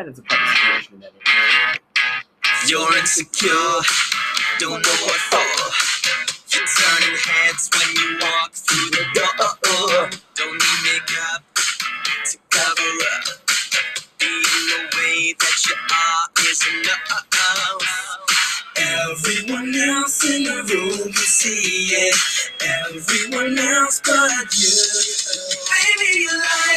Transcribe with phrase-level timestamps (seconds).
[0.00, 1.12] And it's a public situation in any
[2.70, 3.80] You're insecure,
[4.58, 5.38] don't know what for.
[6.56, 10.10] You're turning heads when you walk through the door.
[10.36, 11.44] Don't need makeup
[12.24, 13.24] to cover up.
[14.20, 17.26] Being the way that you are is enough.
[18.76, 22.16] Everyone else in the room can see it.
[22.88, 24.76] Everyone else but you.
[25.70, 26.69] Baby, you light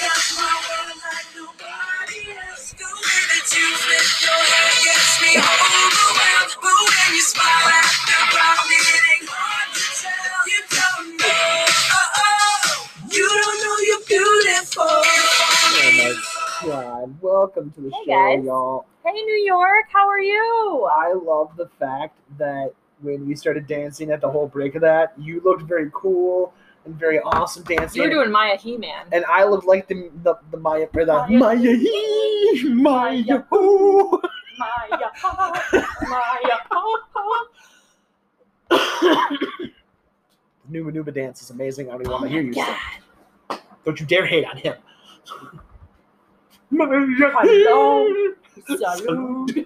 [17.55, 18.43] Welcome to the Hey, show, guys.
[18.45, 18.85] y'all.
[19.05, 20.89] Hey, New York, how are you?
[20.95, 25.13] I love the fact that when we started dancing at the whole break of that,
[25.20, 26.52] you looked very cool
[26.85, 28.02] and very awesome dancing.
[28.02, 29.05] You were doing Maya He-Man.
[29.11, 31.38] and I looked like the the, the Maya or the Maya.
[31.38, 33.44] Maya hee, Maya.
[34.58, 35.11] Maya,
[36.08, 36.58] Maya,
[40.70, 41.89] Numa Numa dance is amazing.
[41.89, 42.53] I don't even Oh want to hear you.
[42.53, 42.66] sing.
[42.66, 43.59] God.
[43.86, 44.73] Don't you dare hate on him.
[46.73, 47.05] Maya
[47.43, 48.07] Hello.
[48.07, 49.66] hee.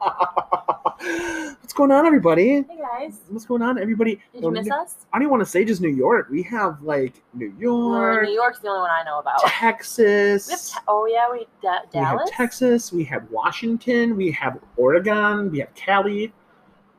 [1.60, 2.62] What's going on, everybody?
[2.62, 4.20] Hey guys, What's going on, everybody?
[4.32, 5.06] did you miss us?
[5.12, 6.28] I don't even want to say just New York.
[6.30, 9.40] We have like New Or York, New York's the only one I know about.
[9.40, 10.46] Texas.
[10.46, 12.92] We have te- oh yeah, we da- we have Texas.
[12.92, 14.16] We have Washington.
[14.16, 15.50] We have Oregon.
[15.50, 16.32] We have Cali.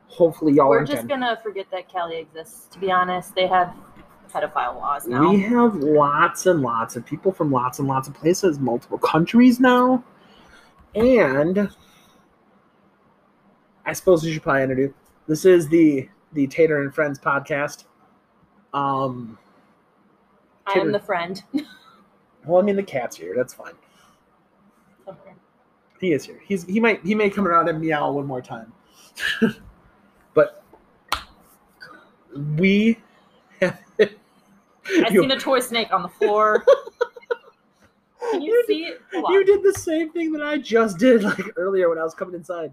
[0.07, 2.67] Hopefully, y'all We're are just gonna forget that Cali exists.
[2.73, 3.73] To be honest, they have
[4.29, 5.29] pedophile laws now.
[5.29, 9.59] We have lots and lots of people from lots and lots of places, multiple countries
[9.59, 10.03] now.
[10.95, 11.69] And
[13.85, 14.93] I suppose we should probably introduce
[15.27, 17.85] this is the the Tater and Friends podcast.
[18.73, 19.37] Um
[20.65, 21.41] I am the friend.
[22.45, 23.73] well I mean the cat's here, that's fine.
[25.99, 26.39] He is here.
[26.45, 28.71] He's he might he may come around and meow one more time.
[30.33, 30.63] but
[32.55, 32.97] we
[35.05, 36.65] I seen a toy snake on the floor.
[38.31, 39.01] Can you see it?
[39.13, 39.33] Hold on.
[39.33, 42.35] You did the same thing that I just did like earlier when I was coming
[42.35, 42.71] inside.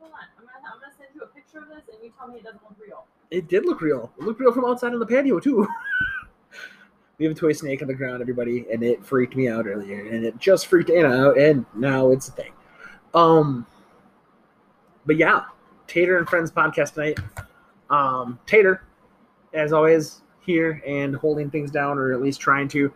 [0.00, 0.18] Hold on.
[0.38, 2.44] I'm gonna, I'm gonna send you a picture of this, and you tell me it
[2.44, 3.04] doesn't look real.
[3.30, 4.12] It did look real.
[4.18, 5.66] It looked real from outside on the patio too.
[7.18, 10.06] we have a toy snake on the ground, everybody, and it freaked me out earlier,
[10.06, 12.52] and it just freaked Anna out, and now it's a thing.
[13.14, 13.66] Um,
[15.06, 15.44] but yeah,
[15.86, 17.18] Tater and Friends podcast tonight.
[17.90, 18.82] Um, Tater,
[19.54, 22.92] as always, here and holding things down, or at least trying to.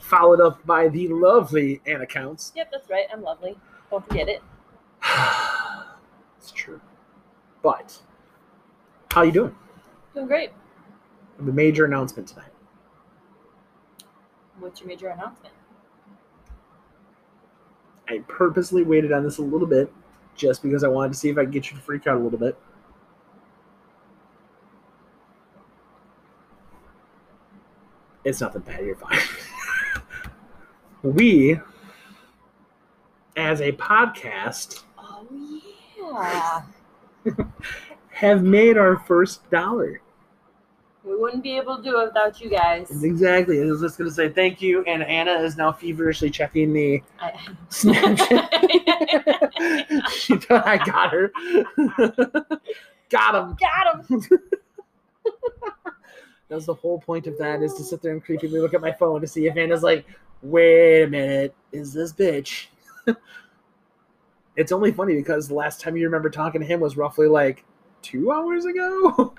[0.00, 2.52] Followed up by the lovely Anna Counts.
[2.54, 3.06] Yep, that's right.
[3.12, 3.56] I'm lovely.
[3.90, 4.42] Don't forget it.
[6.38, 6.80] it's true.
[7.62, 8.00] But
[9.12, 9.54] how you doing?
[10.14, 10.50] Doing great.
[11.38, 12.52] The major announcement tonight.
[14.58, 15.54] What's your major announcement?
[18.08, 19.92] I purposely waited on this a little bit
[20.36, 22.20] just because I wanted to see if I could get you to freak out a
[22.20, 22.58] little bit.
[28.30, 29.18] It's nothing bad, you're fine.
[31.02, 31.58] we,
[33.36, 35.26] as a podcast, Oh
[37.26, 37.34] yeah.
[38.10, 40.00] have made our first dollar.
[41.02, 43.02] we wouldn't be able to do it without you guys.
[43.02, 43.60] Exactly.
[43.60, 47.02] I was just going to say thank you, and Anna is now feverishly checking the
[47.18, 47.32] I,
[47.68, 48.48] Snapchat.
[50.12, 51.32] she thought I got her.
[53.10, 53.56] got him.
[53.58, 54.38] Got him.
[56.50, 58.90] That's the whole point of that is to sit there and creepily look at my
[58.90, 60.04] phone to see if Anna's like,
[60.42, 62.66] wait a minute, is this bitch?
[64.56, 67.64] it's only funny because the last time you remember talking to him was roughly like
[68.02, 69.32] two hours ago,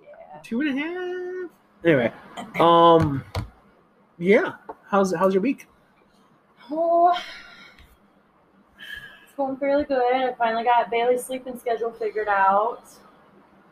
[0.00, 0.38] Yeah.
[0.44, 1.50] two and a half.
[1.84, 2.12] Anyway,
[2.60, 3.24] um,
[4.18, 4.52] yeah.
[4.86, 5.66] How's how's your week?
[6.70, 7.12] Oh,
[9.24, 10.00] it's going fairly good.
[10.00, 12.84] I finally got Bailey's sleeping schedule figured out.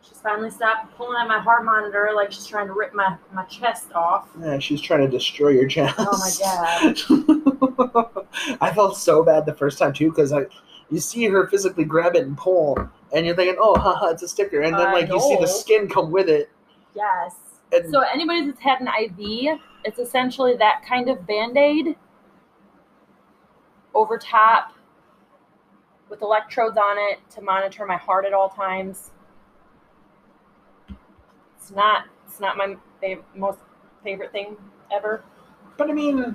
[0.03, 3.45] She's finally stopped pulling at my heart monitor like she's trying to rip my, my
[3.45, 4.29] chest off.
[4.41, 5.95] Yeah, she's trying to destroy your chest.
[5.99, 6.31] Oh my
[8.17, 8.57] god!
[8.61, 10.47] I felt so bad the first time too because I,
[10.91, 12.79] you see her physically grab it and pull,
[13.13, 15.47] and you're thinking, oh, haha, it's a sticker, and then I like you see the
[15.47, 16.51] skin come with it,
[16.95, 17.37] Yes.
[17.73, 21.97] and So anybody that's had an IV, it's essentially that kind of band-aid
[23.95, 24.73] over top
[26.09, 29.11] with electrodes on it to monitor my heart at all times.
[31.71, 33.61] It's not it's not my fav- most
[34.03, 34.57] favorite thing
[34.93, 35.23] ever.
[35.77, 36.35] but I mean,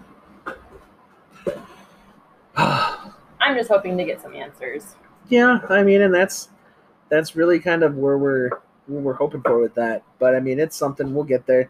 [2.56, 4.96] I'm just hoping to get some answers.
[5.28, 6.48] yeah, I mean, and that's
[7.10, 8.50] that's really kind of where we're
[8.88, 10.04] where we're hoping for with that.
[10.20, 11.70] But I mean, it's something we'll get there.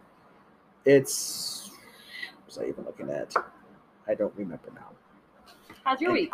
[0.85, 1.71] It's
[2.35, 3.33] what was I even looking at?
[4.07, 4.91] I don't remember now.
[5.83, 6.33] How's your week?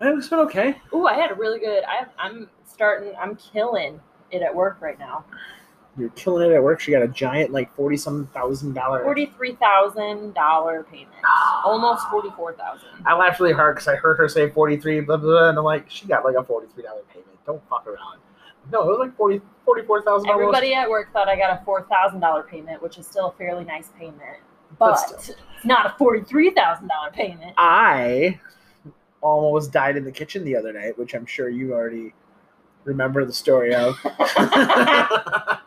[0.00, 0.74] It was been okay.
[0.92, 1.84] Ooh, I had a really good.
[1.84, 3.12] I, I'm starting.
[3.20, 4.00] I'm killing
[4.32, 5.24] it at work right now.
[5.98, 6.80] You're killing it at work.
[6.80, 9.02] She got a giant, like forty some thousand dollar.
[9.02, 11.10] Forty-three thousand dollar payment.
[11.64, 12.88] Almost forty-four thousand.
[13.04, 15.58] I laughed really hard because I heard her say forty three, blah, blah blah, and
[15.58, 17.28] I'm like, she got like a forty three dollar payment.
[17.44, 18.20] Don't fuck around.
[18.70, 20.28] No, it was like 40 44,000.
[20.28, 23.32] Everybody at work thought I got a four thousand dollar payment, which is still a
[23.32, 24.38] fairly nice payment,
[24.78, 27.54] But but, it's not a forty-three thousand dollar payment.
[27.56, 28.38] I
[29.20, 32.14] almost died in the kitchen the other night, which I'm sure you already
[32.84, 33.96] remember the story of.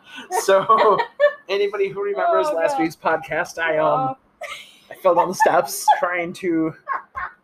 [0.42, 0.98] so,
[1.48, 4.14] anybody who remembers Oh, last week's podcast, I Oh, um
[4.90, 6.74] I fell down the steps trying to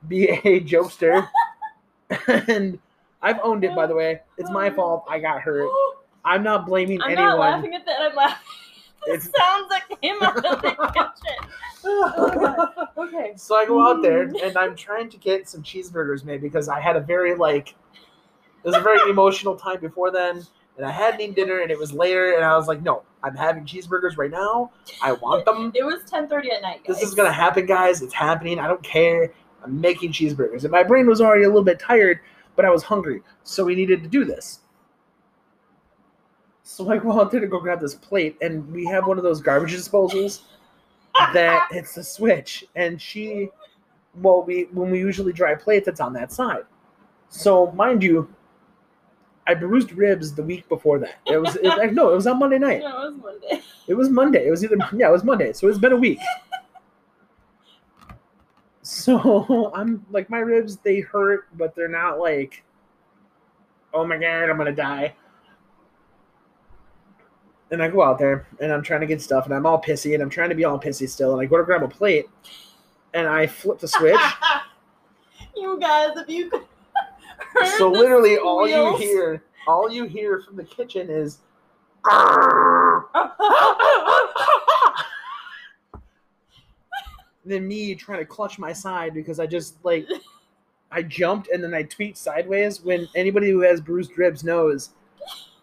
[0.07, 1.29] be a jokester,
[2.49, 2.79] and
[3.23, 3.75] I've owned it.
[3.75, 5.05] By the way, it's my fault.
[5.09, 5.69] I got hurt.
[6.25, 7.29] I'm not blaming I'm anyone.
[7.31, 8.01] not laughing at that.
[8.03, 8.45] I'm laughing.
[9.07, 11.51] The sounds like him out of the kitchen.
[11.85, 13.33] Oh, Okay.
[13.37, 16.81] So I go out there and I'm trying to get some cheeseburgers made because I
[16.81, 20.45] had a very like it was a very emotional time before then
[20.79, 23.35] and I hadn't eaten dinner and it was later and I was like, no, I'm
[23.35, 24.71] having cheeseburgers right now.
[25.03, 25.73] I want them.
[25.75, 26.85] It was 10:30 at night.
[26.87, 28.01] This is gonna happen, guys.
[28.01, 28.59] It's happening.
[28.61, 29.33] I don't care.
[29.63, 30.63] I'm making cheeseburgers.
[30.63, 32.21] And my brain was already a little bit tired,
[32.55, 33.23] but I was hungry.
[33.43, 34.61] So we needed to do this.
[36.63, 39.75] So I there to go grab this plate, and we have one of those garbage
[39.75, 40.43] disposals
[41.33, 42.65] that hits the switch.
[42.77, 43.49] And she,
[44.15, 46.65] well, we when we usually dry plates, it's on that side.
[47.31, 48.33] So mind you,
[49.49, 51.21] I bruised ribs the week before that.
[51.27, 52.81] It was, it was no, it was on Monday night.
[52.81, 53.63] No, it was Monday.
[53.87, 54.47] It was Monday.
[54.47, 55.55] It was either yeah, it was Monday.
[55.55, 56.21] So it's been a week.
[58.83, 62.63] So I'm like my ribs they hurt, but they're not like
[63.95, 65.15] oh my god, I'm gonna die.
[67.71, 70.13] And I go out there and I'm trying to get stuff and I'm all pissy
[70.13, 72.27] and I'm trying to be all pissy still and I go to grab a plate
[73.15, 74.21] and I flip the switch.
[75.57, 76.65] you guys, if you could
[77.79, 81.39] so the literally all you hear all you hear from the kitchen is
[87.45, 90.07] then me trying to clutch my side because I just like
[90.91, 92.83] I jumped and then I tweaked sideways.
[92.83, 94.91] When anybody who has bruised ribs knows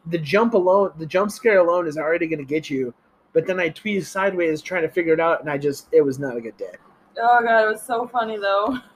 [0.07, 2.93] the jump alone, the jump scare alone is already going to get you.
[3.33, 6.19] But then I tweaked sideways trying to figure it out, and I just it was
[6.19, 6.73] not a good day.
[7.21, 8.77] oh god, it was so funny though.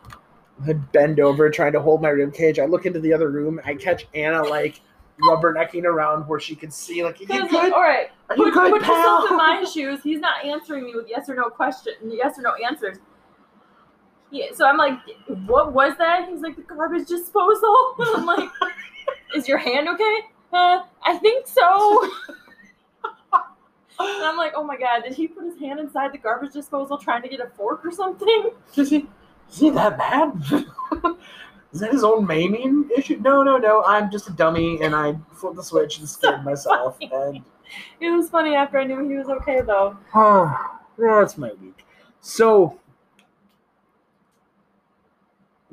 [0.67, 2.59] I bend over trying to hold my rib cage.
[2.59, 3.59] I look into the other room.
[3.65, 4.81] I catch Anna like
[5.21, 7.73] rubbernecking around where she can see like, "Are you good?
[7.73, 10.01] all right, Are you put, good, put yourself in my shoes.
[10.03, 12.97] He's not answering me with yes or no question, yes or no answers.
[14.31, 14.99] Yeah, so I'm like,
[15.47, 16.29] what was that?
[16.29, 17.95] He's like, the garbage disposal.
[17.99, 18.49] And I'm like,
[19.35, 20.19] is your hand okay?
[20.53, 22.09] Uh, I think so.
[24.01, 26.97] And I'm like, oh my god, did he put his hand inside the garbage disposal
[26.97, 28.51] trying to get a fork or something?
[28.77, 29.07] Is he,
[29.51, 30.33] is he that bad?
[31.73, 33.19] is that his own maiming issue?
[33.21, 33.83] No, no, no.
[33.83, 36.97] I'm just a dummy, and I flipped the switch and scared myself.
[37.01, 37.43] And
[37.99, 39.97] It was funny after I knew he was okay though.
[40.15, 41.85] oh, that's my week.
[42.21, 42.79] So,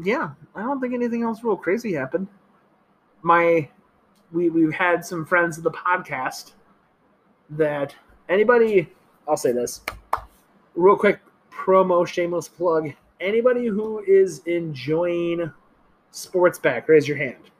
[0.02, 2.28] yeah, I don't think anything else real crazy happened.
[3.22, 3.68] My,
[4.32, 6.52] we we've had some friends of the podcast
[7.50, 7.94] that
[8.28, 8.88] anybody.
[9.28, 9.80] I'll say this
[10.74, 11.20] real quick.
[11.50, 12.92] Promo, shameless plug.
[13.20, 15.50] Anybody who is enjoying
[16.10, 17.50] sports back, raise your hand.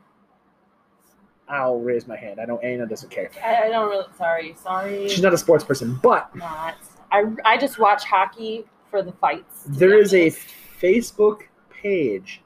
[1.49, 2.41] I'll raise my hand.
[2.41, 3.31] I know Anna doesn't care.
[3.45, 4.07] I, I don't really.
[4.19, 5.09] Sorry, sorry.
[5.09, 6.77] She's not a sports person, but not.
[7.13, 9.63] I, I just watch hockey for the fights.
[9.67, 10.33] there is a.
[10.81, 12.43] Facebook page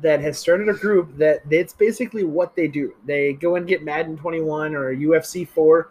[0.00, 2.94] that has started a group that it's basically what they do.
[3.06, 5.90] They go and get Madden 21 or UFC 4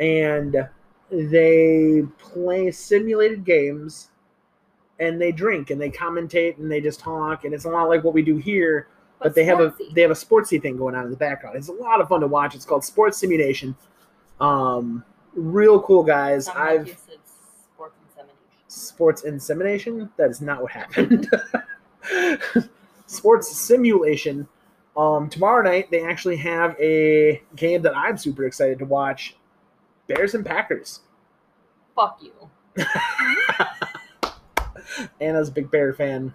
[0.00, 0.68] and
[1.10, 4.10] they play simulated games
[5.02, 8.04] and they drink and they commentate and they just talk and it's a lot like
[8.04, 8.88] what we do here
[9.22, 11.56] but, they have a they have a sportsy thing going on in the background.
[11.56, 12.54] It's a lot of fun to watch.
[12.54, 13.76] It's called Sports Simulation.
[14.40, 15.04] Um,
[15.34, 16.48] real cool guys.
[16.48, 18.68] Like I've sports insemination.
[18.68, 20.10] sports insemination.
[20.16, 21.30] That is not what happened.
[23.06, 24.48] sports simulation.
[24.96, 29.36] Um, tomorrow night they actually have a game that I'm super excited to watch.
[30.08, 31.00] Bears and Packers.
[31.94, 32.32] Fuck you.
[35.20, 36.34] Anna's a big Bear fan.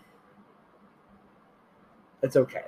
[2.23, 2.65] It's okay.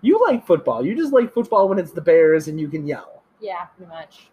[0.00, 0.84] You like football.
[0.84, 3.22] You just like football when it's the Bears and you can yell.
[3.40, 4.28] Yeah, pretty much.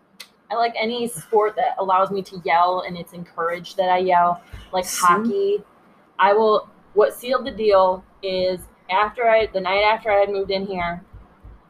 [0.51, 4.41] I like any sport that allows me to yell and it's encouraged that I yell.
[4.71, 5.05] Like See?
[5.05, 5.63] hockey.
[6.19, 10.51] I will what sealed the deal is after I the night after I had moved
[10.51, 11.03] in here.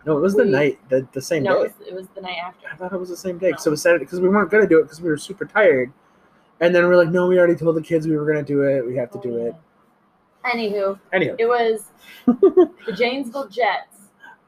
[0.05, 1.69] No, it was the night, the, the same No, day.
[1.69, 2.67] it was, it was the night after.
[2.71, 3.51] I thought it was the same day.
[3.51, 3.57] No.
[3.57, 5.91] So it was Saturday because we weren't gonna do it because we were super tired.
[6.61, 8.85] And then we're like, no, we already told the kids we were gonna do it.
[8.85, 9.53] We have to do it.
[10.45, 10.51] Mm.
[10.51, 11.85] Anywho, Anyway, it was
[12.25, 13.97] the Janesville Jets.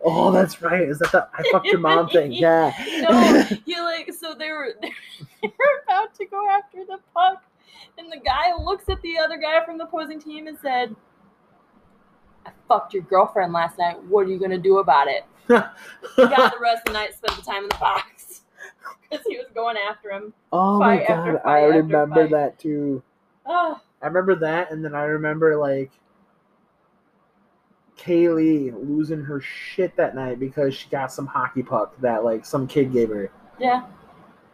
[0.04, 0.84] oh, that's right.
[0.88, 2.32] Is that the I fucked your mom thing?
[2.34, 2.72] Yeah.
[3.02, 4.92] No, you like so they were they
[5.42, 7.44] were about to go after the puck,
[7.98, 10.96] and the guy looks at the other guy from the opposing team and said,
[12.46, 14.02] "I fucked your girlfriend last night.
[14.04, 15.74] What are you gonna do about it?" Got
[16.16, 18.17] the rest of the night, spent the time in the box
[19.10, 20.34] because he was going after him.
[20.52, 23.04] oh my god, I remember that too.
[23.46, 25.92] Oh, I remember that, and then I remember like
[27.98, 32.68] Kaylee losing her shit that night because she got some hockey puck that like some
[32.68, 33.86] kid gave her, yeah.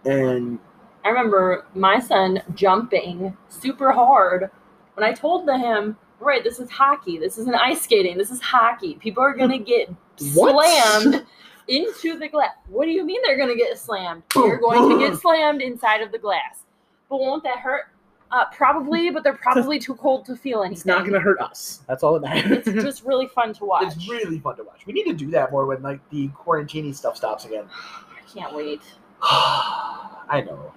[0.06, 0.60] and
[1.04, 4.50] I remember my son jumping super hard
[4.96, 7.18] when I told him, right, this is hockey.
[7.18, 8.18] This isn't ice skating.
[8.18, 8.96] This is hockey.
[8.96, 11.25] People are going to get slammed
[11.67, 12.51] into the glass.
[12.67, 14.24] What do you mean they're going to get slammed?
[14.34, 16.63] They're going to get slammed inside of the glass.
[17.10, 17.86] But won't that hurt?
[18.32, 20.74] Uh, probably, but they're probably too cold to feel anything.
[20.74, 21.82] it's not gonna hurt us.
[21.88, 22.65] That's all that matters.
[22.65, 23.96] It's just really fun to watch.
[23.96, 24.88] It's really fun to watch.
[24.88, 27.65] We need to do that more when like the quarantini stuff stops again.
[27.70, 28.82] I can't wait.
[29.22, 30.74] I know.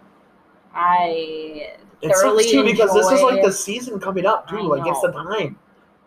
[0.75, 1.71] I
[2.03, 4.61] It thoroughly sucks too because this is like the season coming up too.
[4.61, 5.59] Like it's the time.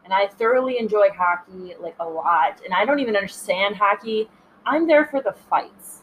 [0.03, 2.61] and I thoroughly enjoy hockey like a lot.
[2.63, 4.29] And I don't even understand hockey.
[4.69, 6.01] I'm there for the fights.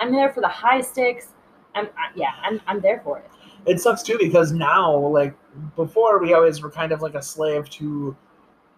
[0.00, 1.28] I'm there for the high stakes.
[1.74, 3.30] I'm I, yeah, I'm I'm there for it.
[3.66, 5.34] It sucks too because now, like
[5.76, 8.16] before, we always were kind of like a slave to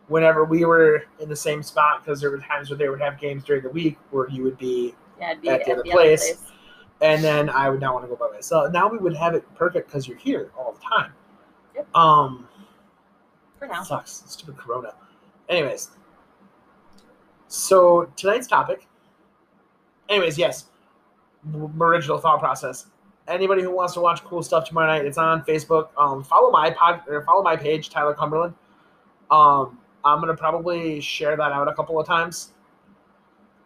[0.09, 3.19] whenever we were in the same spot because there were times where they would have
[3.19, 5.91] games during the week where you would be, Yeah, be At at, the other the
[5.91, 6.23] place.
[6.31, 6.53] other place.
[7.01, 8.71] and then I would not want to go by myself.
[8.73, 11.13] Now we would have it perfect because you're here all the time.
[11.75, 11.97] Yep.
[11.97, 12.47] Um,
[13.59, 13.83] For now.
[13.83, 14.23] sucks.
[14.29, 14.93] Stupid Corona.
[15.49, 15.91] Anyways,
[17.49, 18.87] so tonight's topic.
[20.09, 20.67] Anyways, yes,
[21.81, 22.87] original thought process.
[23.29, 25.89] Anybody who wants to watch cool stuff tomorrow night, it's on Facebook.
[25.99, 28.55] Um, follow my pod or follow my page, Tyler Cumberland.
[29.31, 32.53] Um, I'm gonna probably share that out a couple of times,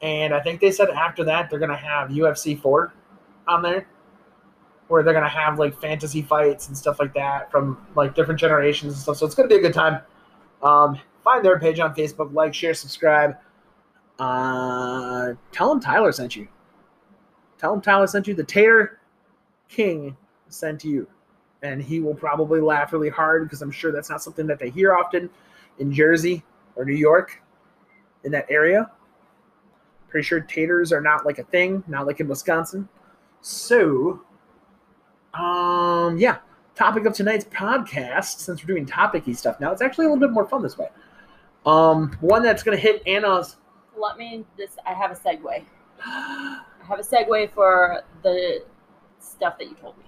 [0.00, 2.94] and I think they said after that they're gonna have UFC four
[3.47, 3.87] on there,
[4.88, 8.94] where they're gonna have like fantasy fights and stuff like that from like different generations
[8.94, 9.18] and stuff.
[9.18, 10.00] So it's gonna be a good time.
[10.62, 13.37] Um, find their page on Facebook, like, share, subscribe.
[14.20, 16.46] Uh, tell him Tyler sent you.
[17.58, 18.34] Tell him Tyler sent you.
[18.34, 19.00] The Tater
[19.68, 20.16] King
[20.48, 21.08] sent you,
[21.62, 24.68] and he will probably laugh really hard because I'm sure that's not something that they
[24.68, 25.30] hear often
[25.78, 26.44] in Jersey
[26.76, 27.42] or New York,
[28.24, 28.90] in that area.
[30.08, 32.88] Pretty sure taters are not like a thing, not like in Wisconsin.
[33.40, 34.22] So,
[35.34, 36.38] um, yeah.
[36.74, 40.32] Topic of tonight's podcast, since we're doing topicy stuff now, it's actually a little bit
[40.32, 40.88] more fun this way.
[41.66, 43.56] Um, one that's gonna hit Anna's.
[43.97, 45.64] Let me this I have a segue.
[46.04, 48.62] I have a segue for the
[49.18, 50.04] stuff that you told me.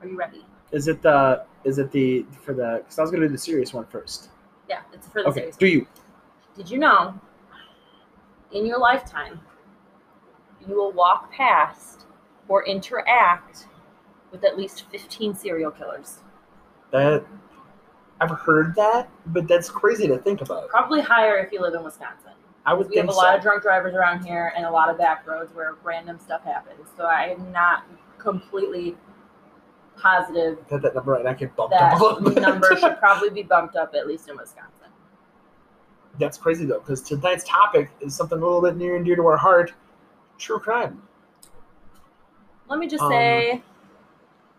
[0.00, 0.44] Are you ready?
[0.72, 1.44] Is it the?
[1.64, 2.80] Is it the for the?
[2.82, 4.30] Because I was gonna do the serious one first.
[4.68, 5.56] Yeah, it's for the Okay, series.
[5.56, 5.86] do you?
[6.56, 7.14] Did you know
[8.52, 9.40] in your lifetime
[10.66, 12.06] you will walk past
[12.48, 13.66] or interact
[14.32, 16.18] with at least 15 serial killers?
[16.90, 17.24] That
[18.20, 20.68] I've heard that, but that's crazy to think about.
[20.68, 22.32] Probably higher if you live in Wisconsin.
[22.66, 23.36] I would We have a lot so.
[23.36, 26.88] of drunk drivers around here and a lot of back roads where random stuff happens.
[26.96, 27.84] So I am not
[28.18, 28.96] completely
[29.96, 31.24] positive Got that number right.
[31.26, 31.98] I can bump that
[32.40, 34.72] number should probably be bumped up at least in Wisconsin.
[36.18, 39.22] That's crazy though, because tonight's topic is something a little bit near and dear to
[39.26, 39.72] our heart:
[40.38, 41.02] true crime.
[42.68, 43.62] Let me just Um, say,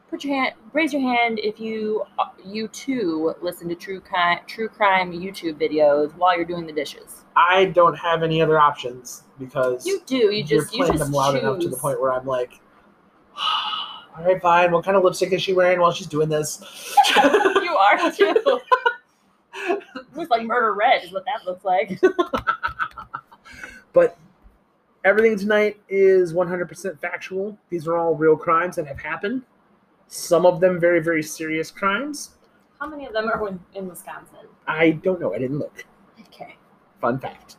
[0.09, 4.39] put your hand, raise your hand if you uh, you too listen to true crime
[4.47, 7.23] true crime YouTube videos while you're doing the dishes.
[7.35, 10.15] I don't have any other options because You do.
[10.15, 11.43] You you're just you playing just them loud choose.
[11.43, 12.59] enough to the point where I'm like,
[13.37, 14.71] all right, fine.
[14.71, 16.63] What kind of lipstick is she wearing while she's doing this?
[17.15, 18.59] you are too.
[20.15, 21.99] looks like murder red is what that looks like.
[23.93, 24.17] but
[25.03, 27.57] everything tonight is 100% factual.
[27.69, 29.43] These are all real crimes that have happened.
[30.07, 32.31] Some of them very, very serious crimes.
[32.79, 34.47] How many of them are in, in Wisconsin?
[34.67, 35.33] I don't know.
[35.33, 35.85] I didn't look.
[36.27, 36.55] Okay.
[37.01, 37.57] Fun fact.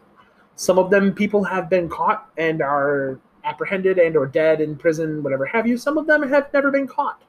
[0.54, 5.22] Some of them people have been caught and are apprehended and or dead in prison,
[5.22, 5.76] whatever have you.
[5.76, 7.22] Some of them have never been caught.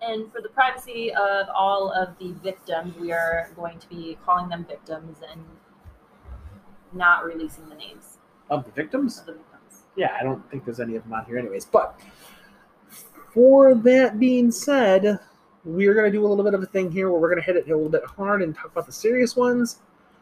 [0.00, 4.48] And for the privacy of all of the victims, we are going to be calling
[4.48, 5.40] them victims and
[6.92, 8.18] not releasing the names
[8.50, 9.20] Of the victims?
[9.20, 9.82] of the victims.
[9.96, 11.64] Yeah, I don't think there's any of them out here anyways.
[11.64, 11.98] But
[13.32, 15.18] for that being said,
[15.64, 17.44] we're going to do a little bit of a thing here where we're going to
[17.44, 19.80] hit it a little bit hard and talk about the serious ones.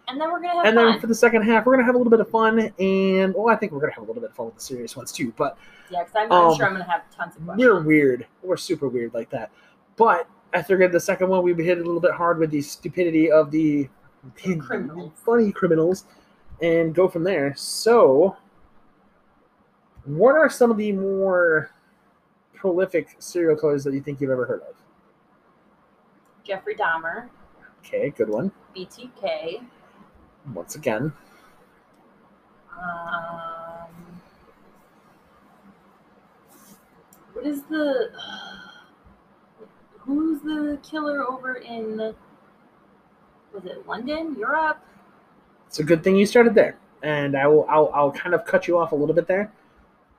[0.08, 0.86] And then we're gonna have and fun.
[0.86, 2.58] then for the second half, we're going to have a little bit of fun.
[2.78, 4.60] And, well, I think we're going to have a little bit of fun with the
[4.60, 5.32] serious ones too.
[5.36, 5.56] But
[5.90, 7.58] yeah, because I'm, um, sure I'm gonna have tons of questions.
[7.58, 8.26] we're weird.
[8.42, 9.50] We're super weird like that.
[9.96, 12.50] But I figured the second one we would hit it a little bit hard with
[12.50, 13.88] the stupidity of the,
[14.42, 15.12] the Criminals.
[15.24, 16.04] funny criminals,
[16.62, 17.54] and go from there.
[17.56, 18.36] So,
[20.04, 21.70] what are some of the more
[22.70, 24.74] prolific serial killers that you think you've ever heard of?
[26.44, 27.28] Jeffrey Dahmer,
[27.82, 28.52] Okay, good one.
[28.76, 29.62] BTK.
[30.54, 31.12] Once again,
[32.78, 33.88] Um,
[37.32, 38.10] what is the?
[40.00, 41.96] who's the killer over in?
[43.52, 44.78] Was it London, Europe?
[45.66, 47.66] it's a good thing you started there, and I will.
[47.68, 49.52] I'll, I'll kind of cut you off a little bit there.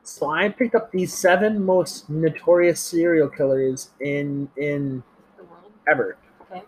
[0.04, 5.04] So I picked up the seven most notorious serial killers in in
[5.38, 5.72] The world.
[5.88, 6.18] ever.
[6.50, 6.64] Okay.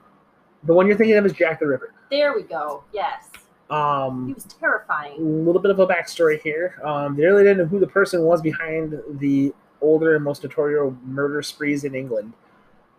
[0.64, 1.94] The one you're thinking of is Jack the Ripper.
[2.12, 2.84] There we go.
[2.94, 3.30] Yes,
[3.72, 5.18] Um, he was terrifying.
[5.20, 6.80] a little bit of a backstory here.
[6.84, 10.94] Um, they really didn't know who the person was behind the older and most notorious
[11.06, 12.34] murder sprees in England.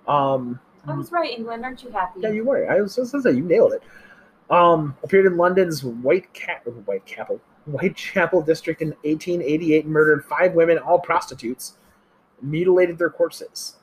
[0.08, 1.64] Um, I was right, England.
[1.64, 2.20] Aren't you happy?
[2.20, 2.68] yeah, you were.
[2.70, 3.82] I was just gonna say you nailed it.
[4.50, 9.86] Um, appeared in London's White Cat, White Chapel, Whitechapel district in 1888.
[9.86, 11.78] Murdered five women, all prostitutes.
[12.42, 13.76] Mutilated their corpses.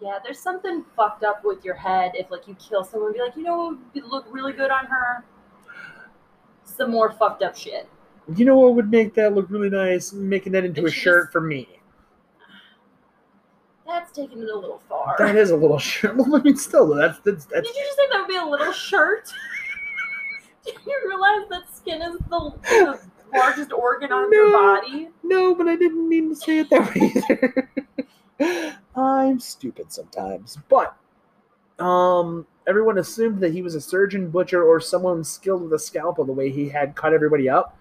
[0.00, 3.36] Yeah, there's something fucked up with your head if like you kill someone, be like,
[3.36, 5.24] you know, what would look really good on her.
[6.64, 7.88] Some more fucked up shit.
[8.36, 10.12] You know what would make that look really nice?
[10.12, 11.68] Making that into a shirt just- for me.
[13.86, 15.16] That's taking it a little far.
[15.18, 16.16] That is a little shirt.
[16.16, 18.44] Well, I mean, still, though, that's that's Did you just say that would be a
[18.44, 19.28] little shirt?
[20.64, 23.00] Do you realize that skin is the, the
[23.34, 25.08] largest organ on your body?
[25.22, 27.12] No, but I didn't mean to say it that way
[28.40, 28.76] either.
[28.96, 30.58] I'm stupid sometimes.
[30.68, 30.96] But
[31.78, 36.24] um everyone assumed that he was a surgeon, butcher, or someone skilled with a scalpel
[36.24, 37.76] the way he had cut everybody up.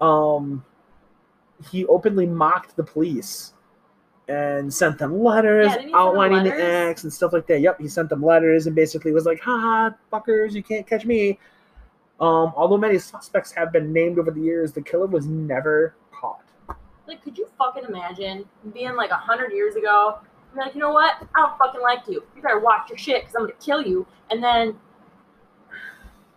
[0.00, 0.64] Um
[1.70, 3.52] he openly mocked the police
[4.28, 7.60] and sent them letters Yeah, them outlining the acts and stuff like that.
[7.60, 11.38] Yep, he sent them letters and basically was like, haha, fuckers, you can't catch me.
[12.20, 16.44] Um, although many suspects have been named over the years, the killer was never caught.
[17.06, 20.18] Like, could you fucking imagine being like a hundred years ago?
[20.54, 21.14] You're like, you know what?
[21.34, 22.22] I don't fucking like you.
[22.36, 24.06] You better watch your shit because I'm gonna kill you.
[24.30, 24.76] And then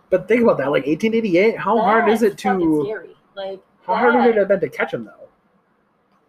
[0.10, 1.58] But think about that, like 1888.
[1.58, 2.84] How hard is it that's to?
[2.86, 3.16] scary?
[3.36, 5.20] Like, How hard would it have been to catch him though?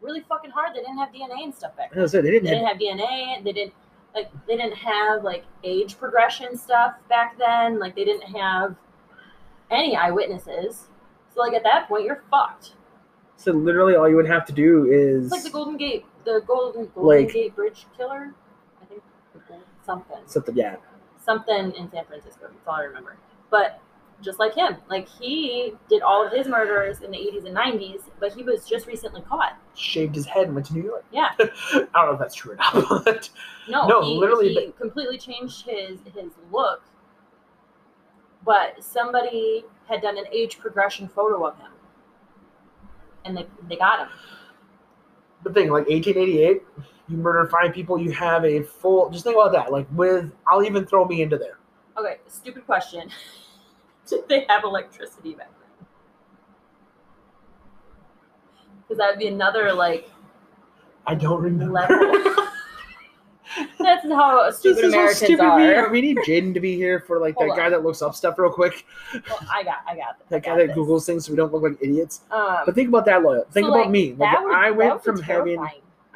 [0.01, 0.75] really fucking hard.
[0.75, 2.03] They didn't have DNA and stuff back then.
[2.03, 3.43] As I said, they didn't They have didn't have DNA.
[3.45, 3.73] They didn't
[4.15, 7.79] like they didn't have like age progression stuff back then.
[7.79, 8.77] Like they didn't have
[9.71, 10.89] any eyewitnesses.
[11.35, 12.75] So like at that point, you're fucked.
[13.37, 16.43] So literally, all you would have to do is It's like the Golden Gate, the
[16.47, 18.33] Golden Golden Like- Gate Bridge killer.
[18.81, 19.03] I think
[19.85, 20.57] something something.
[20.57, 20.77] Yeah,
[21.19, 22.43] something in San Francisco.
[22.43, 23.17] That's all I remember.
[23.51, 23.81] But
[24.23, 28.03] just like him, like he did all of his murders in the 80s and 90s,
[28.21, 29.59] but he was just recently caught.
[29.75, 31.05] shaved his head and went to New York.
[31.13, 31.31] Yeah.
[31.39, 32.73] I don't know if that's true or not,
[33.05, 33.29] but
[33.69, 36.83] No, No, he, literally, he completely changed his his look.
[38.45, 41.71] But somebody had done an age progression photo of him,
[43.25, 44.09] and they they got him.
[45.43, 46.63] the thing, like 1888,
[47.09, 49.11] you murder five people, you have a full.
[49.11, 49.73] Just think about that.
[49.73, 51.59] Like with, I'll even throw me into there.
[51.99, 53.11] Okay, stupid question.
[54.07, 55.87] Did they have electricity back then?
[58.83, 60.11] Because that would be another like
[61.07, 61.89] I don't remember.
[63.79, 65.57] That's how stupid Americans stupid are.
[65.57, 65.91] we are.
[65.91, 68.39] We need Jaden to be here for like that Hold guy that looks up stuff
[68.39, 68.85] real quick.
[69.13, 70.29] Well, I got, I got this.
[70.29, 70.77] That guy that this.
[70.77, 72.23] Googles things so we don't look like idiots.
[72.31, 73.45] Um, But think about that, loyal.
[73.53, 74.15] Think so, about like, me.
[74.15, 75.65] Like would- I went from having.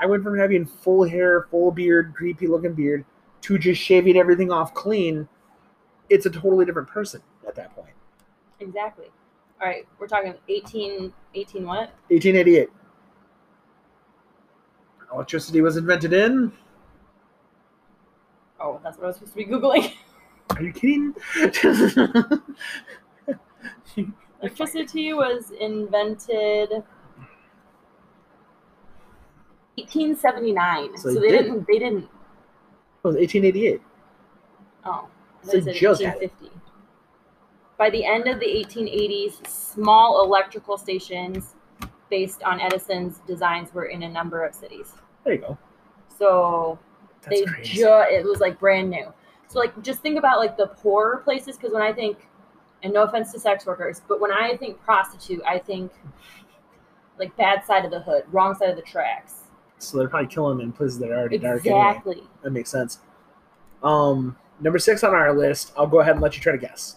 [0.01, 3.05] I went from having full hair, full beard, creepy looking beard,
[3.43, 5.29] to just shaving everything off clean.
[6.09, 7.91] It's a totally different person at that point.
[8.61, 9.07] Exactly.
[9.61, 11.91] All right, we're talking 18, 18 what?
[12.09, 12.69] 1888.
[15.13, 16.53] Electricity was invented in.
[18.61, 19.93] Oh, that's what I was supposed to be googling.
[20.57, 21.15] Are you kidding?
[24.43, 26.71] Electricity was invented
[29.77, 30.97] 1879.
[30.99, 31.43] So So, they did.
[31.45, 31.67] didn't.
[31.67, 32.09] They didn't.
[33.05, 33.83] Oh, it was 1888.
[34.85, 35.09] Oh,
[35.43, 36.51] So just had 1850.
[37.77, 41.55] By the end of the 1880s, small electrical stations
[42.11, 44.95] based on Edison's designs were in a number of cities.
[45.25, 45.59] There you go.
[46.19, 46.79] So
[47.23, 47.75] That's they crazy.
[47.79, 49.13] ju- it was like brand new.
[49.49, 52.29] So like just think about like the poorer places because when I think,
[52.83, 55.91] and no offense to sex workers, but when I think prostitute, I think
[57.19, 59.43] like bad side of the hood, wrong side of the tracks.
[59.79, 61.67] so they're probably killing them in places that are already dark.
[61.67, 61.81] Anyway.
[61.81, 62.23] Exactly.
[62.43, 62.99] That makes sense.
[63.83, 65.73] Um, number six on our list.
[65.77, 66.97] I'll go ahead and let you try to guess.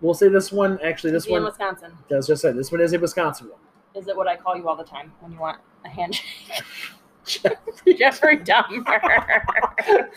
[0.00, 0.78] We'll say this one.
[0.82, 1.44] Actually, this one.
[1.44, 1.92] Wisconsin.
[2.08, 3.58] Was just saying this one is a Wisconsin one.
[3.94, 6.24] Is it what I call you all the time when you want a handshake?
[7.98, 8.84] Jeffrey Dahmer.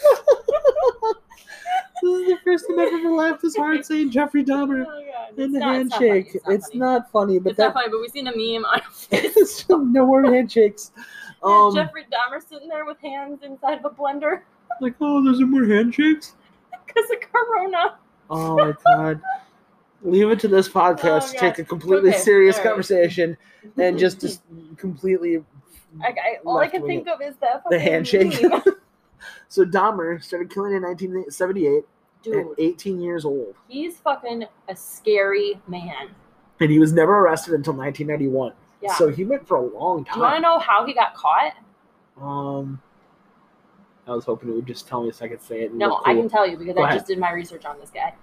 [2.02, 5.52] this is the first time I've ever laughed this hard saying Jeffrey Dahmer Oh, in
[5.52, 6.36] the not- it's not handshake.
[6.48, 6.80] It's funny.
[6.80, 8.82] not funny, but It's not that funny, but we've seen a meme on
[9.12, 10.92] it's no more handshakes.
[11.44, 14.42] Um, Jeffrey Dahmer sitting there with hands inside of a blender
[14.80, 16.36] like, oh, there's no more handshakes.
[16.88, 17.98] because of Corona.
[18.30, 19.22] Oh my god.
[20.04, 21.60] Leave it to this podcast Oh, to take God.
[21.60, 22.66] a completely Okay, serious right.
[22.66, 23.38] conversation
[23.78, 24.42] and just just
[24.78, 25.44] completely
[26.02, 28.34] I, I, all I can think of is the fucking handshake.
[29.50, 31.84] so Dahmer started killing in 1978 at
[32.24, 36.10] Dude, 18 years old, he's fucking a scary man.
[36.60, 38.54] and he was never arrested until 1991.
[38.82, 38.94] Yeah.
[38.96, 40.14] So he went for a long time.
[40.14, 41.54] Do you want to know how he got caught?
[42.22, 42.80] Um,
[44.08, 45.74] I was hoping it would just tell me so I could say it.
[45.74, 46.98] No, look I can tell you because Go I ahead.
[47.00, 48.14] just did my research on this guy.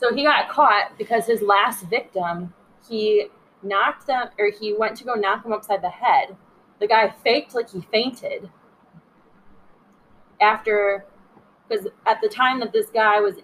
[0.00, 2.54] So he got caught because his last victim,
[2.88, 3.26] he
[3.62, 6.36] knocked them, or he went to go knock him upside the head.
[6.78, 8.48] The guy faked like he fainted.
[10.40, 11.04] After,
[11.68, 13.34] because at the time that this guy was,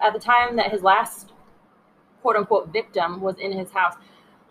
[0.00, 1.32] at the time that his last
[2.22, 3.94] quote unquote victim was in his house,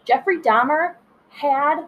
[0.03, 0.95] Jeffrey Dahmer
[1.29, 1.85] had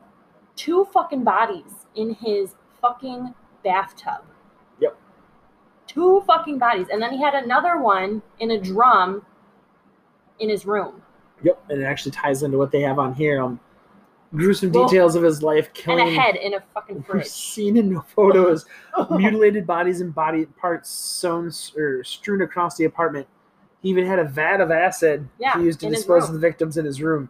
[0.56, 4.24] two fucking bodies in his fucking bathtub
[4.80, 4.98] Yep.
[5.88, 9.26] two fucking bodies and then he had another one in a drum
[10.40, 11.02] in his room
[11.44, 13.42] Yep, and it actually ties into what they have on here.
[13.42, 13.60] Um,
[14.34, 16.08] gruesome Well, details of his life, and killing.
[16.08, 18.66] a head in a fucking fridge seen in photos
[19.12, 23.28] mutilated bodies and body parts sewn or strewn across the apartment.
[23.82, 26.78] He even had a vat of acid Yeah, he used to dispose of the victims
[26.78, 27.30] in his room.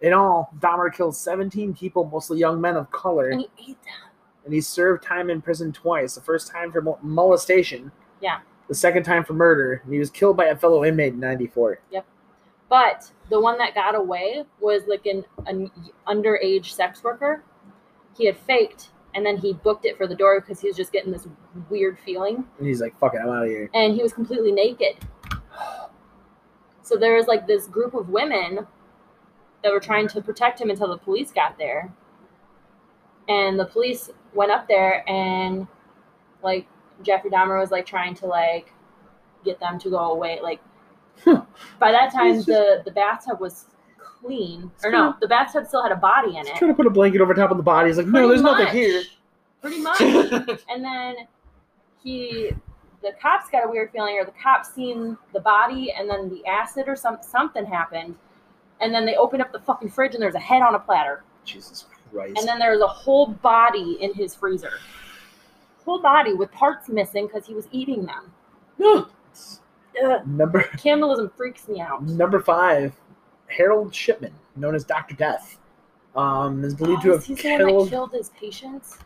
[0.00, 3.82] In all, Dahmer killed 17 people, mostly young men of color, and and he ate
[3.84, 4.10] them
[4.44, 6.16] And he served time in prison twice.
[6.16, 7.92] The first time for molestation.
[8.20, 8.40] Yeah.
[8.68, 9.80] The second time for murder.
[9.84, 11.78] And he was killed by a fellow inmate in 94.
[12.74, 15.70] But the one that got away was like an, an
[16.08, 17.44] underage sex worker
[18.18, 20.90] he had faked and then he booked it for the door because he was just
[20.90, 21.28] getting this
[21.70, 23.70] weird feeling And he's like, fuck it, I'm out of here.
[23.74, 24.96] and he was completely naked.
[26.82, 28.66] So there was like this group of women
[29.62, 31.92] that were trying to protect him until the police got there.
[33.28, 35.66] And the police went up there and
[36.42, 36.66] like
[37.02, 38.72] Jeffrey Dahmer was like trying to like
[39.44, 40.40] get them to go away.
[40.42, 40.60] Like.
[41.24, 43.66] By that time He's the the bathtub was
[43.98, 44.70] clean.
[44.82, 46.56] Or no, the bathtub still had a body in He's it.
[46.56, 47.88] trying to put a blanket over top of the body.
[47.88, 48.58] He's like, no, there's much.
[48.58, 49.02] nothing here.
[49.60, 50.00] Pretty much.
[50.68, 51.16] and then
[52.02, 52.50] he
[53.02, 56.44] the cops got a weird feeling or the cops seen the body and then the
[56.46, 58.14] acid or some something happened
[58.80, 61.22] and then they opened up the fucking fridge and there's a head on a platter
[61.44, 62.38] Jesus Christ.
[62.38, 64.72] and then there's a whole body in his freezer
[65.84, 68.32] whole body with parts missing because he was eating them
[70.02, 70.26] Ugh.
[70.26, 72.94] number cannibalism freaks me out number five,
[73.48, 75.58] Harold Shipman, known as Doctor Death,
[76.16, 77.88] um, is believed to Oh, have is he the one that killed.
[77.90, 78.98] killed his patients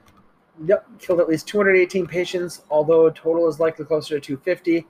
[0.64, 4.84] Yep, killed at least 218 patients, although total is likely closer to 250.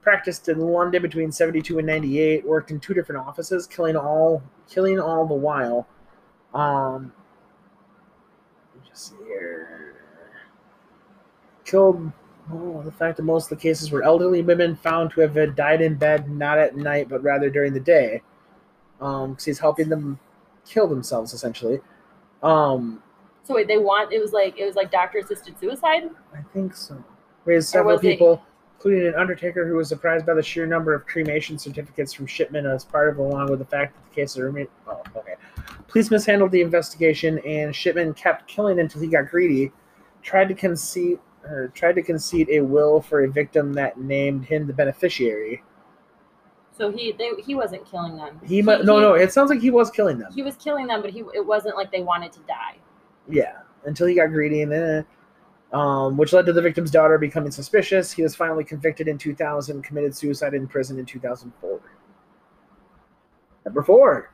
[0.00, 2.46] Practiced in London between 72 and 98.
[2.46, 5.86] Worked in two different offices, killing all, killing all the while.
[6.54, 7.12] Um,
[8.74, 9.96] let me just see here.
[11.66, 12.10] Killed.
[12.50, 15.80] Oh, the fact that most of the cases were elderly women found to have died
[15.80, 18.22] in bed, not at night, but rather during the day.
[19.00, 20.18] Um, because he's helping them
[20.64, 21.80] kill themselves essentially.
[22.42, 23.02] Um,
[23.44, 26.74] so wait they want it was like it was like doctor assisted suicide I think
[26.74, 27.02] so.
[27.44, 28.42] Raised several was it- people,
[28.76, 32.66] including an undertaker who was surprised by the sheer number of cremation certificates from Shipman
[32.66, 34.68] as part of, along with the fact that the case remained.
[34.86, 35.34] Oh, okay.
[35.88, 39.72] Police mishandled the investigation, and Shipman kept killing until he got greedy.
[40.22, 44.66] Tried to concede, or tried to concede a will for a victim that named him
[44.66, 45.62] the beneficiary.
[46.76, 49.14] so he they, he wasn't killing them He, mu no, no.
[49.14, 50.32] It sounds like he was killing them.
[50.32, 52.76] he was killing them but he it wasn't like they wanted to die
[53.28, 55.06] Yeah, until he got greedy, and then,
[55.72, 58.12] um, which led to the victim's daughter becoming suspicious.
[58.12, 61.80] He was finally convicted in 2000, committed suicide in prison in 2004.
[63.64, 64.30] Number four,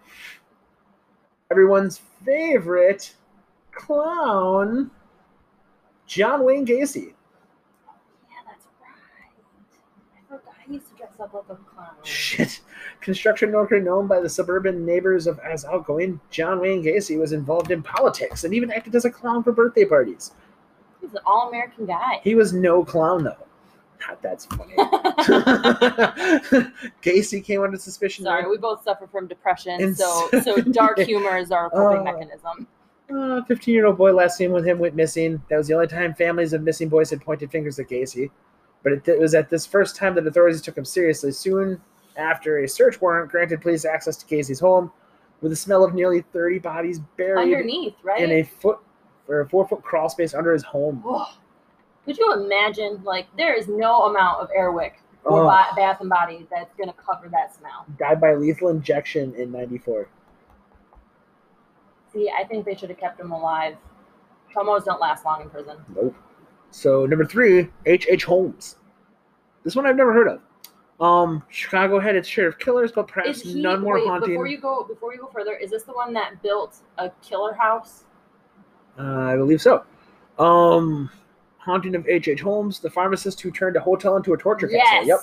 [1.50, 3.14] everyone's favorite
[3.72, 4.90] clown,
[6.08, 7.12] John Wayne Gacy.
[8.28, 9.30] Yeah, that's right.
[10.16, 11.90] I forgot he used to dress up like a clown.
[12.02, 12.60] Shit.
[13.00, 17.70] Construction worker known by the suburban neighbors of as outgoing, John Wayne Gacy was involved
[17.70, 20.32] in politics and even acted as a clown for birthday parties.
[21.00, 22.20] He's an all-American guy.
[22.24, 23.36] He was no clown though.
[24.06, 24.74] God, that's funny.
[27.02, 28.24] Gacy came under suspicion.
[28.24, 32.04] Sorry, we both suffer from depression, so so- dark humor is our coping Oh.
[32.04, 32.66] mechanism.
[33.10, 35.42] Uh, a 15 year old boy last seen with him went missing.
[35.48, 38.30] That was the only time families of missing boys had pointed fingers at Gacy.
[38.82, 41.32] But it, it was at this first time that authorities took him seriously.
[41.32, 41.80] Soon
[42.16, 44.92] after, a search warrant granted police access to Gacy's home,
[45.40, 48.20] with the smell of nearly 30 bodies buried Underneath, right?
[48.22, 48.78] in a foot
[49.28, 51.00] or a four foot crawl space under his home.
[51.02, 51.24] Whoa.
[52.04, 53.02] Could you imagine?
[53.04, 54.92] Like, there is no amount of Airwick
[55.24, 55.64] or Oh.
[55.76, 57.84] Bath and Body that's gonna cover that smell.
[57.98, 60.08] Died by lethal injection in '94.
[62.18, 63.76] See, I think they should have kept him alive.
[64.54, 65.76] Chomos don't last long in prison.
[65.94, 66.16] Nope.
[66.70, 68.06] So number three, H.
[68.10, 68.24] H.
[68.24, 68.76] Holmes.
[69.64, 70.40] This one I've never heard of.
[71.00, 73.62] Um, Chicago had its share of killers, but perhaps Is he?
[73.62, 74.30] none more wait, haunting.
[74.30, 77.52] before you go, before you go further, is this the one that built a killer
[77.54, 78.02] house?
[78.98, 79.84] Uh, I believe so.
[80.40, 81.08] Um,
[81.58, 82.26] haunting of H.
[82.26, 82.40] H.
[82.40, 84.88] Holmes, the pharmacist who turned a hotel into a torture Yes.
[84.88, 85.06] castle.
[85.06, 85.20] Yep.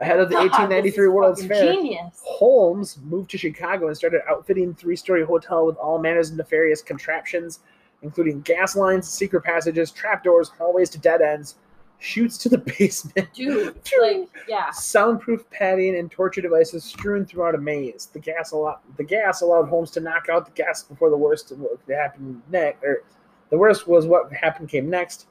[0.00, 2.20] Ahead of the 1893 World's Fair, Genius.
[2.22, 7.60] Holmes moved to Chicago and started outfitting three-story hotel with all manners of nefarious contraptions,
[8.02, 11.56] including gas lines, secret passages, trapdoors, hallways to dead ends,
[11.98, 14.70] chutes to the basement, Dude, like, yeah.
[14.70, 18.08] soundproof padding, and torture devices strewn throughout a maze.
[18.12, 21.50] The gas allowed the gas allowed Holmes to knock out the gas before the worst
[21.50, 22.84] of what happened next.
[22.84, 23.02] Or
[23.50, 25.26] the worst was what happened came next,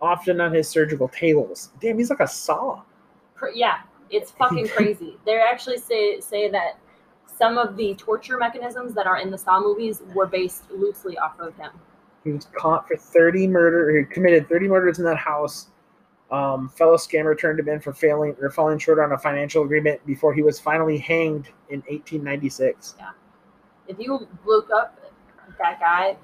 [0.00, 1.70] often on his surgical tables.
[1.80, 2.82] Damn, he's like a saw.
[3.54, 3.78] Yeah,
[4.12, 5.16] it's fucking crazy.
[5.24, 6.78] They actually say say that
[7.26, 11.40] some of the torture mechanisms that are in the Saw movies were based loosely off
[11.40, 11.72] of him.
[12.22, 13.98] He was caught for 30 murder.
[13.98, 15.68] He committed 30 murders in that house.
[16.30, 20.04] Um, fellow scammer turned him in for failing or falling short on a financial agreement
[20.06, 22.94] before he was finally hanged in 1896.
[22.98, 23.10] Yeah.
[23.88, 24.98] If you look up
[25.58, 26.16] that guy,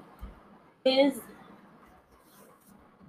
[0.85, 1.19] his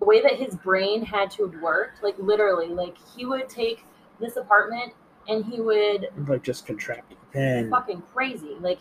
[0.00, 3.84] the way that his brain had to have worked, like literally, like he would take
[4.20, 4.92] this apartment
[5.28, 7.18] and he would Like just contracted.
[7.32, 8.56] Then fucking crazy.
[8.60, 8.78] Like,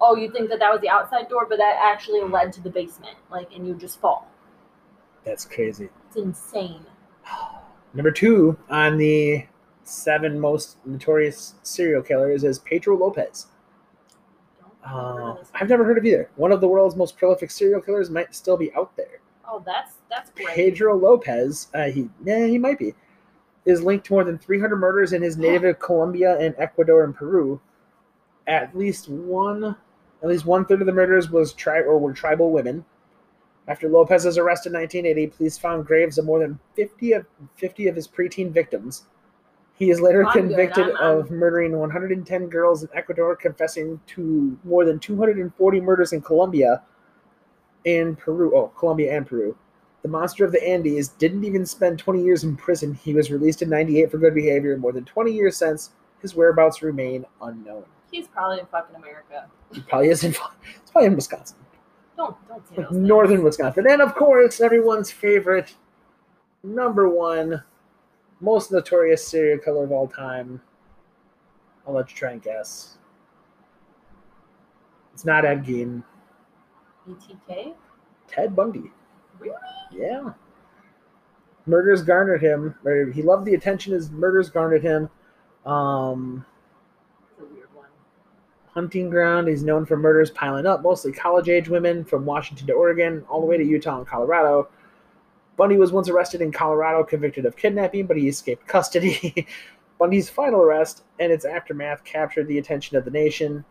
[0.00, 2.70] oh, you think that that was the outside door, but that actually led to the
[2.70, 3.16] basement.
[3.30, 4.28] Like, and you just fall.
[5.24, 5.88] that's crazy.
[6.08, 6.84] It's insane.
[7.94, 9.46] Number two on the
[9.82, 13.46] seven most notorious serial killers is Pedro Lopez.
[14.86, 16.30] Uh, I've never heard of either.
[16.36, 19.20] One of the world's most prolific serial killers might still be out there.
[19.46, 20.48] Oh, that's that's great.
[20.48, 22.94] Pedro Lopez, uh, he yeah, he might be,
[23.66, 27.60] is linked to more than 300 murders in his native Colombia and Ecuador and Peru.
[28.46, 29.76] At least one,
[30.22, 32.84] at least one third of the murders was tri- or were tribal women.
[33.68, 37.94] After Lopez's arrest in 1980, police found graves of more than 50 of 50 of
[37.94, 39.04] his preteen victims.
[39.74, 44.58] He is later I'm convicted I'm- I'm- of murdering 110 girls in Ecuador, confessing to
[44.64, 46.82] more than 240 murders in Colombia
[47.86, 48.54] and Peru.
[48.54, 49.56] Oh, Colombia and Peru.
[50.02, 52.94] The monster of the Andes didn't even spend 20 years in prison.
[52.94, 54.76] He was released in 98 for good behavior.
[54.78, 55.90] More than 20 years since,
[56.22, 57.84] his whereabouts remain unknown.
[58.10, 59.46] He's probably in fucking America.
[59.72, 61.56] He probably is in, it's probably in Wisconsin,
[62.16, 63.08] Don't don't say like those things.
[63.08, 63.86] northern Wisconsin.
[63.90, 65.74] And of course, everyone's favorite,
[66.64, 67.62] number one,
[68.40, 70.60] most notorious serial killer of all time.
[71.86, 72.96] I'll let you try and guess.
[75.14, 76.02] It's not Ed Gein.
[77.08, 77.74] BTK.
[78.28, 78.90] Ted Bundy.
[79.40, 79.54] Really?
[79.92, 80.32] Yeah.
[81.66, 82.74] Murders garnered him.
[83.12, 85.08] He loved the attention his murders garnered him.
[85.66, 86.44] Um,
[87.38, 87.86] That's a weird one.
[88.68, 89.48] hunting ground.
[89.48, 93.40] He's known for murders piling up, mostly college age women from Washington to Oregon, all
[93.40, 94.68] the way to Utah and Colorado.
[95.56, 99.46] Bundy was once arrested in Colorado, convicted of kidnapping, but he escaped custody.
[99.98, 103.64] Bundy's final arrest and its aftermath captured the attention of the nation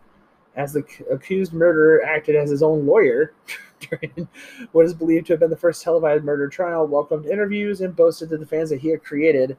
[0.59, 3.33] as the c- accused murderer acted as his own lawyer
[3.79, 4.27] during
[4.73, 8.29] what is believed to have been the first televised murder trial, welcomed interviews, and boasted
[8.29, 9.57] to the fans that he had created.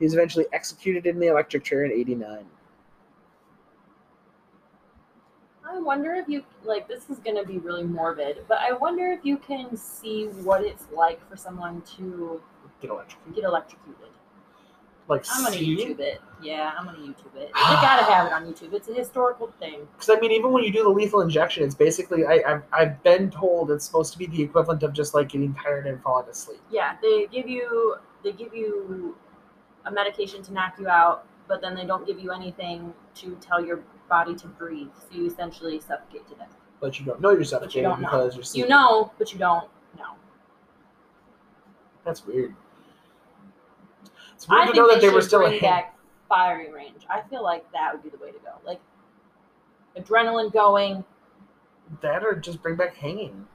[0.00, 2.44] He was eventually executed in the electric chair in 89.
[5.64, 9.20] I wonder if you like this is gonna be really morbid, but I wonder if
[9.24, 12.42] you can see what it's like for someone to
[12.80, 13.34] Get electrocuted.
[13.36, 14.08] get electrocuted.
[15.12, 15.76] Like, I'm gonna see?
[15.76, 16.22] YouTube it.
[16.40, 17.50] Yeah, I'm gonna YouTube it.
[17.54, 18.72] You gotta have it on YouTube.
[18.72, 19.86] It's a historical thing.
[19.92, 23.02] Because I mean, even when you do the lethal injection, it's basically I, I've I've
[23.02, 26.30] been told it's supposed to be the equivalent of just like getting tired and falling
[26.30, 26.60] asleep.
[26.70, 29.14] Yeah, they give you they give you
[29.84, 33.62] a medication to knock you out, but then they don't give you anything to tell
[33.62, 34.88] your body to breathe.
[34.98, 36.56] So you essentially suffocate to death.
[36.80, 38.30] But you don't know you're suffocating don't know.
[38.34, 40.16] you're You know, but you don't know.
[42.02, 42.56] That's weird.
[44.42, 45.96] It's weird I to think know they that they were should still bring back
[46.28, 47.06] firing range.
[47.08, 48.50] I feel like that would be the way to go.
[48.66, 48.80] Like
[49.96, 51.04] adrenaline going.
[52.00, 53.46] That or just bring back hanging.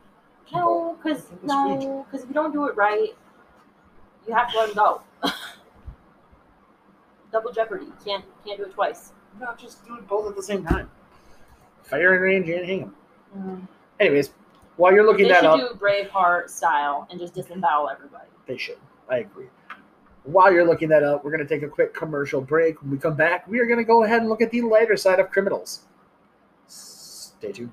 [0.45, 0.59] people.
[0.61, 1.79] No, because think it's sweet.
[1.79, 3.09] no, because if you don't do it right,
[4.25, 5.01] you have to let them go.
[7.33, 7.85] Double jeopardy.
[7.85, 9.11] You can't can't do it twice.
[9.41, 10.89] No, just do it both at the same time.
[11.83, 12.95] Firing range and hang them.
[13.37, 13.67] Mm.
[13.99, 14.31] Anyways,
[14.77, 18.29] while you're looking they that should up, do Braveheart style and just disembowel everybody.
[18.45, 18.77] they should.
[19.09, 19.47] I agree.
[20.27, 22.81] While you're looking that up, we're going to take a quick commercial break.
[22.81, 24.97] When we come back, we are going to go ahead and look at the lighter
[24.97, 25.85] side of criminals.
[26.67, 27.71] Stay tuned.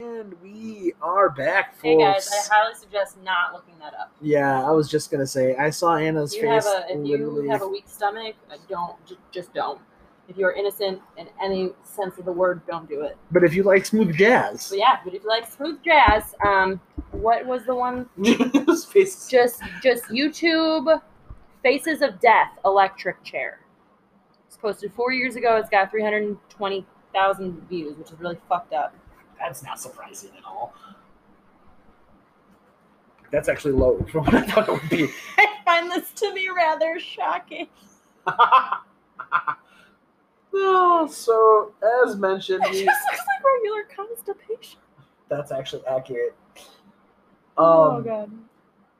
[0.00, 1.82] And we are back, folks.
[1.84, 4.10] Hey guys, I highly suggest not looking that up.
[4.20, 6.72] yeah, I was just gonna say I saw Anna's If you have face.
[6.72, 7.44] a if literally.
[7.44, 8.34] you have a weak stomach,
[8.68, 8.96] don't
[9.30, 9.80] just, don't.
[10.28, 13.16] If you're innocent in any sense of the word, don't do it.
[13.30, 16.80] But if you like smooth jazz, But yeah, but if you like smooth jazz, um,
[17.12, 18.08] what was the one?
[18.18, 18.90] Just
[19.82, 21.00] just YouTube
[21.64, 23.58] Faces of Death electric chair.
[24.46, 25.56] It's posted four years ago.
[25.56, 28.94] It's got 320,000 views, which is really fucked up.
[29.40, 30.74] That's not surprising at all.
[33.32, 35.08] That's actually low from what I thought it would be.
[35.38, 37.66] I find this to be rather shocking.
[40.54, 41.72] oh, so
[42.06, 44.78] as mentioned, It just looks like regular constipation.
[45.28, 46.34] that's actually accurate.
[47.56, 48.30] oh Um, god.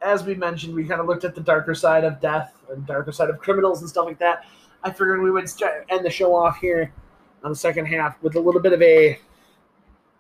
[0.05, 3.11] As we mentioned, we kind of looked at the darker side of death and darker
[3.11, 4.45] side of criminals and stuff like that.
[4.83, 5.51] I figured we would
[5.89, 6.93] end the show off here
[7.43, 9.19] on the second half with a little bit of a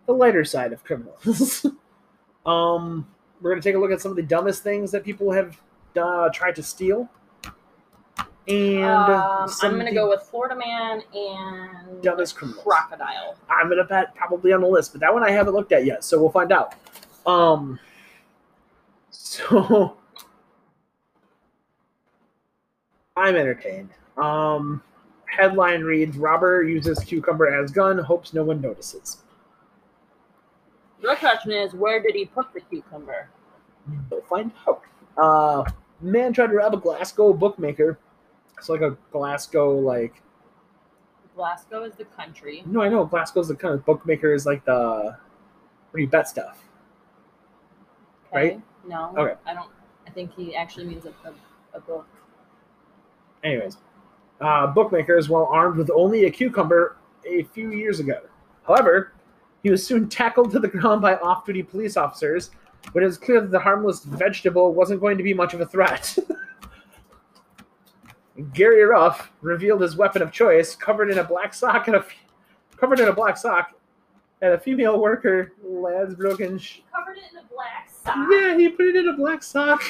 [0.06, 1.66] the lighter side of criminals.
[2.46, 3.06] um,
[3.40, 5.60] we're gonna take a look at some of the dumbest things that people have
[5.96, 7.08] uh, tried to steal,
[8.48, 12.62] and Um, I'm gonna go with Florida Man and dumbest criminals.
[12.62, 13.36] Crocodile.
[13.48, 16.04] I'm gonna bet probably on the list, but that one I haven't looked at yet,
[16.04, 16.74] so we'll find out.
[17.26, 17.78] Um,
[19.34, 19.96] so
[23.16, 23.90] I'm entertained.
[24.16, 24.82] Um,
[25.26, 29.18] headline reads: Robber uses cucumber as gun, hopes no one notices.
[31.02, 33.28] The question is, where did he put the cucumber?
[34.10, 34.82] We'll find out.
[35.16, 35.70] Uh,
[36.00, 37.98] man tried to rob a Glasgow bookmaker.
[38.56, 40.22] It's like a Glasgow like
[41.36, 42.62] Glasgow is the country.
[42.66, 45.16] no, I know Glasgow's the kind of bookmaker is like the
[45.90, 46.64] where you bet stuff.
[48.28, 48.36] Okay?
[48.36, 48.62] Right?
[48.86, 49.12] No.
[49.16, 49.34] Okay.
[49.46, 49.70] I don't.
[50.06, 51.32] I think he actually means a, a,
[51.74, 52.06] a book.
[53.42, 53.78] Anyways,
[54.40, 58.20] uh, bookmakers while armed with only a cucumber a few years ago.
[58.66, 59.12] However,
[59.62, 62.50] he was soon tackled to the ground by off duty police officers
[62.92, 65.66] when it was clear that the harmless vegetable wasn't going to be much of a
[65.66, 66.16] threat.
[68.52, 72.08] Gary Ruff revealed his weapon of choice, covered in a black sock and a f-
[72.76, 73.72] covered in a black sock,
[74.42, 76.60] and a female worker, Ladsbroken.
[76.60, 78.16] Sh- Covered it in a black sock.
[78.30, 79.82] yeah, he put it in a black sock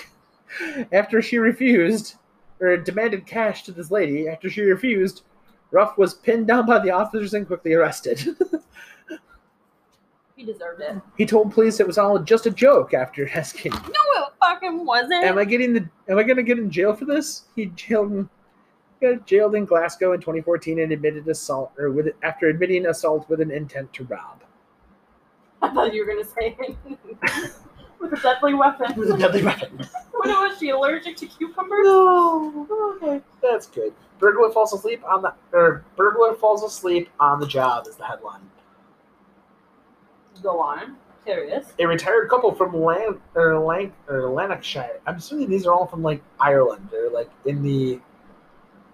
[0.92, 2.14] after she refused,
[2.60, 4.28] or demanded cash to this lady.
[4.28, 5.22] After she refused,
[5.70, 8.36] Ruff was pinned down by the officers and quickly arrested.
[10.36, 10.96] He deserved it.
[11.16, 13.78] he told police it was all just a joke after asking, No,
[14.24, 15.22] it fucking wasn't.
[15.24, 15.88] "Am I getting the?
[16.08, 18.28] Am I going to get in jail for this?" He jailed.
[19.00, 23.40] Got jailed in Glasgow in 2014 and admitted assault, or with after admitting assault with
[23.40, 24.42] an intent to rob.
[25.62, 26.56] I thought you were gonna say
[28.00, 28.90] with a deadly weapon.
[28.92, 29.86] It was a deadly weapon.
[30.24, 31.84] What was she allergic to cucumbers?
[31.84, 32.66] No.
[33.02, 33.92] Okay, that's good.
[34.18, 38.40] Burglar falls asleep on the or burglar falls asleep on the job is the headline.
[40.42, 40.96] Go on.
[41.26, 41.66] Curious.
[41.78, 45.00] A retired couple from Lan or Lanc or Lanarkshire.
[45.06, 48.00] I'm assuming these are all from like Ireland or like in the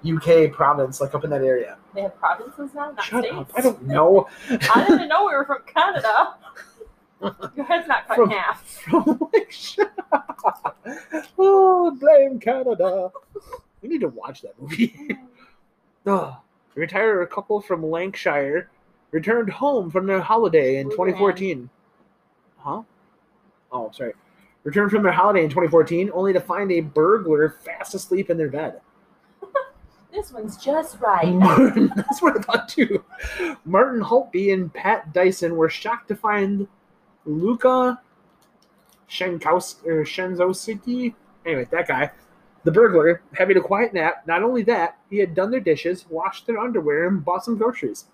[0.04, 1.76] UK province, like up in that area.
[1.94, 3.36] They have provinces now, not Shut states.
[3.36, 3.50] up!
[3.56, 4.28] I don't know.
[4.74, 6.34] I didn't know we were from Canada.
[7.56, 8.64] Your head's not cut From- in half.
[8.66, 9.52] From like,
[11.38, 13.10] oh, blame Canada.
[13.82, 15.16] We need to watch that movie.
[16.06, 16.34] Ugh.
[16.76, 18.70] A retired couple from Lancashire
[19.10, 20.92] returned home from their holiday in Boogerman.
[20.92, 21.70] 2014.
[22.58, 22.82] Huh?
[23.72, 24.12] Oh, sorry.
[24.62, 28.50] Returned from their holiday in 2014 only to find a burglar fast asleep in their
[28.50, 28.80] bed.
[30.12, 31.32] This one's just right.
[31.32, 33.04] Martin, that's what I thought too.
[33.64, 36.66] Martin Holtby and Pat Dyson were shocked to find
[37.30, 38.00] Luca
[39.08, 41.12] Shenzosiki.
[41.12, 41.14] Er,
[41.46, 42.10] anyway, that guy,
[42.64, 44.26] the burglar, having a quiet nap.
[44.26, 48.06] Not only that, he had done their dishes, washed their underwear, and bought some groceries.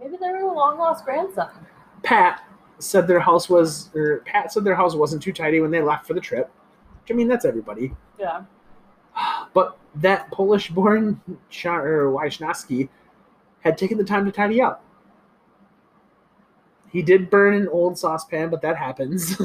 [0.00, 1.50] Maybe they were a long lost grandson.
[2.02, 2.42] Pat
[2.78, 6.06] said their house was, or Pat said their house wasn't too tidy when they left
[6.06, 6.50] for the trip.
[7.02, 7.94] Which, I mean, that's everybody.
[8.18, 8.42] Yeah.
[9.54, 11.20] But that Polish-born
[11.64, 12.90] or er, Wisnowski
[13.60, 14.84] had taken the time to tidy up.
[16.90, 19.36] He did burn an old saucepan, but that happens.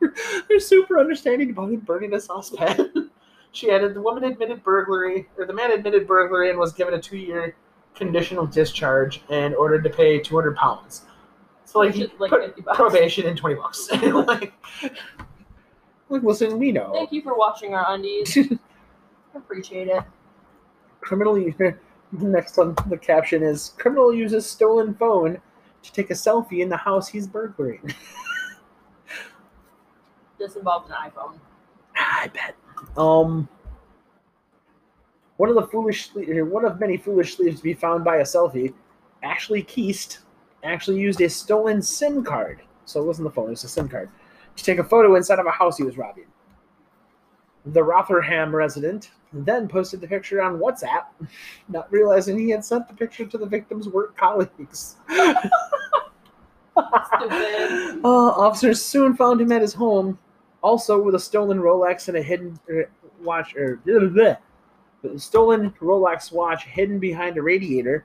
[0.48, 3.10] They're super understanding about him burning a saucepan.
[3.52, 7.00] she added the woman admitted burglary, or the man admitted burglary and was given a
[7.00, 7.56] two-year
[7.94, 11.02] conditional discharge and ordered to pay 200 pounds.
[11.64, 12.76] So like, is like put 50 bucks.
[12.76, 13.90] probation in 20 bucks.
[14.02, 14.52] like,
[16.08, 16.92] like, listen, we know.
[16.94, 18.38] Thank you for watching our undies.
[19.34, 20.02] Appreciate it.
[21.00, 21.36] criminal
[22.12, 25.38] next one the caption is criminal uses stolen phone
[25.82, 27.94] to take a selfie in the house he's burglaring
[30.38, 31.38] This involves an iPhone.
[31.96, 32.54] i bet
[32.96, 33.48] um
[35.36, 38.72] one of the foolish one of many foolish sleeves to be found by a selfie
[39.22, 40.20] ashley keast
[40.64, 42.62] actually used a stolen SIM card.
[42.84, 44.10] So it wasn't the phone, it was a SIM card.
[44.56, 46.26] To take a photo inside of a house he was robbing.
[47.66, 51.04] The Rotherham resident then posted the picture on WhatsApp,
[51.68, 54.96] not realizing he had sent the picture to the victim's work colleagues.
[58.04, 60.16] Uh, officers soon found him at his home,
[60.62, 62.88] also with a stolen Rolex and a hidden er,
[63.20, 63.80] watch, or.
[63.84, 64.38] The
[65.16, 68.04] stolen Rolex watch hidden behind a radiator.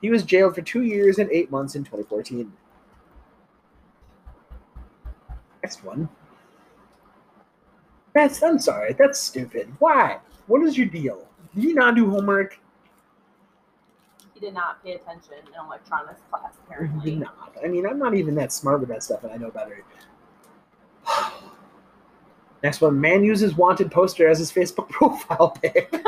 [0.00, 2.52] He was jailed for two years and eight months in 2014.
[5.62, 6.08] Next one.
[8.14, 8.94] That's I'm sorry.
[8.94, 9.72] That's stupid.
[9.78, 10.18] Why?
[10.46, 11.26] What is your deal?
[11.54, 12.58] Do you not do homework?
[14.34, 17.16] He did not pay attention in electronics class, Did apparently.
[17.16, 17.54] not.
[17.62, 19.82] I mean, I'm not even that smart with that stuff, and I know better.
[22.62, 23.00] Next one.
[23.00, 25.90] Man uses wanted poster as his Facebook profile pic.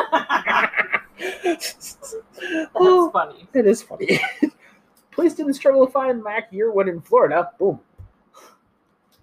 [1.43, 2.15] That's
[2.75, 3.49] oh, funny.
[3.55, 4.21] it is funny.
[5.11, 7.51] Police didn't struggle to find Mac Yearwood in Florida.
[7.59, 7.81] Boom.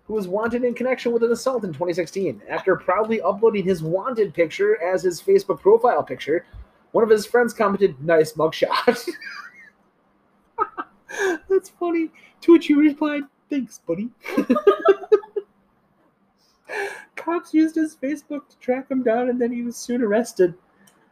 [0.08, 2.41] Who was wanted in connection with an assault in 2016.
[2.49, 6.45] After proudly uploading his wanted picture as his Facebook profile picture,
[6.91, 9.05] one of his friends commented, Nice mugshot.
[11.49, 12.12] That's funny.
[12.41, 14.10] To which he replied, Thanks, buddy.
[17.16, 20.53] Cops used his Facebook to track him down and then he was soon arrested.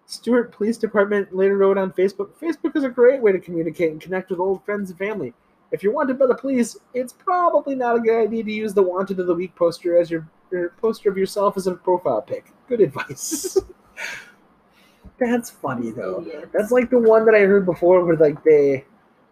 [0.05, 3.99] Stuart Police Department later wrote on Facebook Facebook is a great way to communicate and
[3.99, 5.33] connect with old friends and family.
[5.75, 8.81] If you're wanted by the police, it's probably not a good idea to use the
[8.81, 12.45] Wanted of the Week poster as your, your poster of yourself as a profile pic.
[12.69, 13.57] Good advice.
[15.19, 16.21] That's funny though.
[16.21, 16.47] Idiots.
[16.53, 18.85] That's like the one that I heard before where like they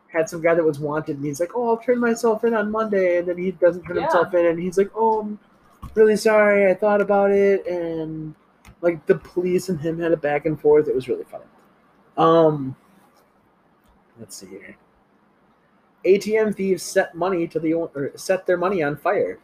[0.08, 2.70] had some guy that was wanted and he's like, Oh, I'll turn myself in on
[2.70, 4.02] Monday and then he doesn't turn Yeah.
[4.04, 5.40] himself in and he's like, Oh, I'm
[5.96, 8.36] really sorry, I thought about it and
[8.82, 10.90] like the police and him had a back and forth.
[10.90, 11.46] It was really funny.
[12.18, 12.76] Um
[14.20, 14.76] let's see here.
[16.06, 19.40] ATM thieves set money to the or set their money on fire.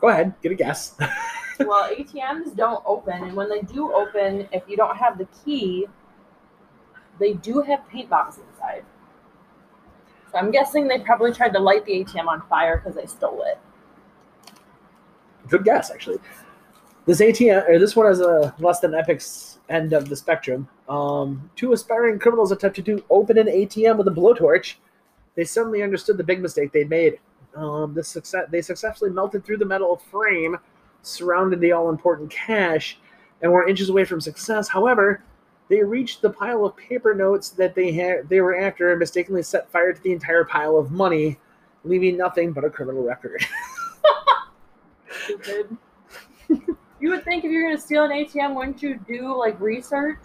[0.00, 0.96] Go ahead, get a guess.
[1.60, 5.86] well, ATMs don't open, and when they do open, if you don't have the key,
[7.18, 8.84] they do have paint bombs inside.
[10.32, 13.44] So I'm guessing they probably tried to light the ATM on fire because they stole
[13.46, 13.58] it.
[15.48, 16.18] Good guess, actually.
[17.06, 20.68] This ATM, or this one is a uh, less than Epic's end of the spectrum.
[20.92, 24.74] Um, two aspiring criminals attempted to open an ATM with a blowtorch.
[25.36, 27.18] They suddenly understood the big mistake they'd made.
[27.56, 30.58] Um, this success, they successfully melted through the metal frame
[31.00, 32.98] surrounded the all-important cash
[33.40, 34.68] and were inches away from success.
[34.68, 35.22] However,
[35.70, 39.70] they reached the pile of paper notes that they they were after and mistakenly set
[39.70, 41.38] fire to the entire pile of money,
[41.84, 43.42] leaving nothing but a criminal record.
[45.24, 45.76] Stupid.
[47.00, 50.18] you would think if you're gonna steal an ATM, wouldn't you do like research?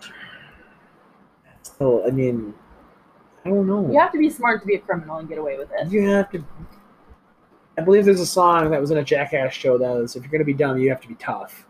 [1.78, 2.54] So I mean,
[3.46, 3.90] I don't know.
[3.92, 5.92] You have to be smart to be a criminal and get away with it.
[5.92, 6.44] You have to.
[7.78, 10.32] I believe there's a song that was in a Jackass show that was, "If you're
[10.32, 11.68] gonna be dumb, you have to be tough."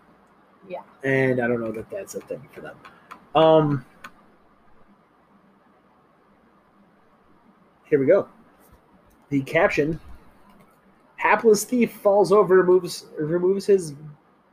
[0.68, 0.82] Yeah.
[1.04, 2.76] And I don't know that that's a thing for them.
[3.36, 3.86] Um.
[7.86, 8.28] Here we go.
[9.30, 10.00] The caption:
[11.18, 13.94] Hapless thief falls over, removes removes his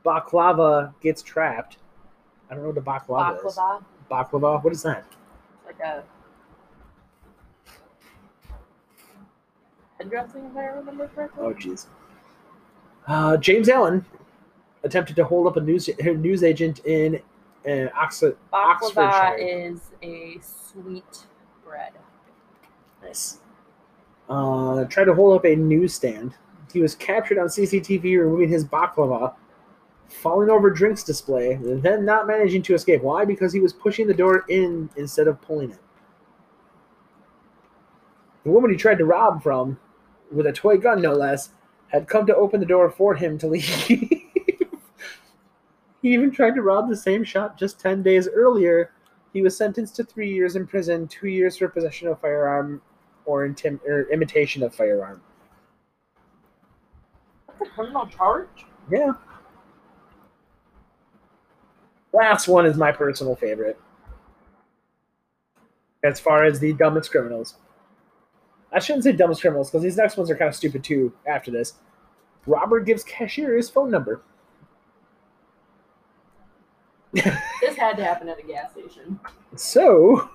[0.05, 1.77] baklava, gets trapped.
[2.49, 3.55] I don't know what the baklava, is.
[3.55, 4.63] Baklava, Baklava.
[4.63, 5.05] What is that?
[5.65, 6.03] Like a
[9.99, 11.43] headdressing, if I remember correctly.
[11.43, 11.87] Oh, jeez.
[13.07, 14.05] Uh, James Allen
[14.83, 17.21] attempted to hold up a news news agent in
[17.67, 18.37] uh, Oxford.
[18.53, 21.25] Baklava is a sweet
[21.63, 21.93] bread.
[23.03, 23.39] Nice.
[24.29, 26.33] Uh, tried to hold up a newsstand.
[26.73, 29.33] He was captured on CCTV removing his baklava,
[30.21, 33.01] falling over drinks display, then not managing to escape.
[33.01, 33.25] Why?
[33.25, 35.79] Because he was pushing the door in instead of pulling it.
[38.43, 39.79] The woman he tried to rob from,
[40.31, 41.49] with a toy gun no less,
[41.87, 43.65] had come to open the door for him to leave.
[46.01, 48.91] he even tried to rob the same shop just 10 days earlier.
[49.33, 52.81] He was sentenced to three years in prison, two years for possession of firearm
[53.25, 55.21] or, intim- or imitation of firearm.
[57.47, 58.65] That's a criminal charge?
[58.91, 59.13] Yeah.
[62.15, 63.77] Last one is my personal favorite.
[66.01, 67.55] As far as the dumbest criminals.
[68.71, 71.51] I shouldn't say dumbest criminals because these next ones are kind of stupid too after
[71.51, 71.73] this.
[72.45, 74.21] Robert gives cashier his phone number.
[77.61, 79.19] This had to happen at a gas station.
[79.55, 80.29] So,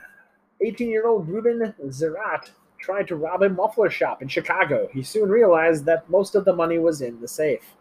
[0.60, 4.88] 18 year old Ruben Zerat tried to rob a muffler shop in Chicago.
[4.92, 7.74] He soon realized that most of the money was in the safe.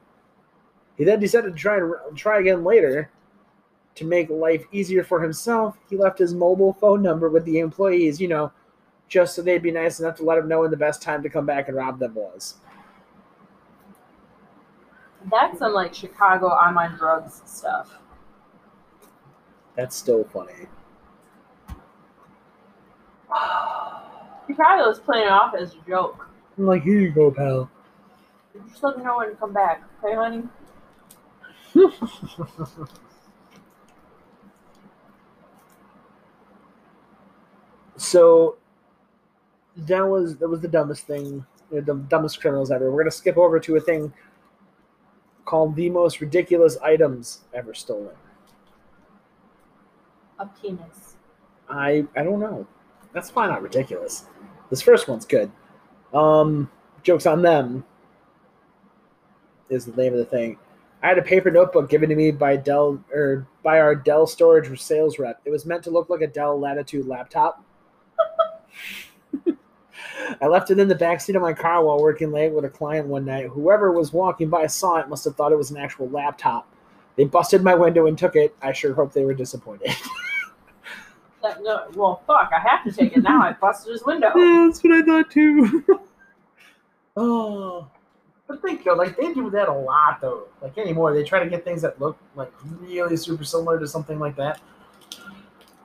[0.98, 3.12] He then decided to try and try again later,
[3.96, 8.22] To make life easier for himself, he left his mobile phone number with the employees,
[8.22, 8.52] you know,
[9.10, 11.30] just so they'd be nice enough to let him know when the best time to
[11.30, 12.56] come back and rob them was.
[15.30, 18.00] That's some like Chicago I'm on drugs stuff.
[19.76, 20.68] That's still funny.
[24.48, 26.28] He probably was playing it off as a joke.
[26.58, 27.70] I'm like, here you go, pal.
[28.70, 30.44] Just let me know when to come back, okay, honey?
[38.00, 38.58] so
[39.76, 42.92] that was that was the dumbest thing, the dumbest criminals ever.
[42.92, 44.14] We're gonna skip over to a thing
[45.46, 48.16] called the most ridiculous items ever stolen.
[50.40, 51.16] A penis.
[51.70, 52.68] I I don't know.
[53.14, 54.26] That's probably not ridiculous.
[54.70, 55.52] This first one's good.
[56.14, 56.70] Um,
[57.04, 57.84] jokes on them
[59.70, 60.58] is the name of the thing.
[61.02, 64.80] I had a paper notebook given to me by Dell or by our Dell storage
[64.82, 65.40] sales rep.
[65.46, 67.64] It was meant to look like a Dell Latitude laptop.
[70.42, 73.08] I left it in the backseat of my car while working late with a client
[73.08, 73.48] one night.
[73.48, 76.68] Whoever was walking by saw it must have thought it was an actual laptop.
[77.16, 78.56] They busted my window and took it.
[78.62, 79.92] I sure hope they were disappointed.
[81.42, 83.42] That, no, well, fuck, I have to take it now.
[83.42, 84.32] I busted his window.
[84.36, 85.86] Yeah, that's what I thought too.
[87.16, 87.88] oh,
[88.48, 90.48] but think though, like they do that a lot though.
[90.62, 92.52] Like anymore, they try to get things that look like
[92.82, 94.60] really super similar to something like that.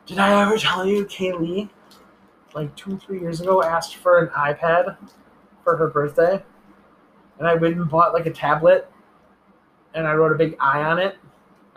[0.07, 1.69] Did I ever tell you, Kaylee,
[2.55, 4.97] like two, three years ago, asked for an iPad
[5.63, 6.43] for her birthday,
[7.39, 8.91] and I went and bought like a tablet,
[9.95, 11.19] and I wrote a big I on it.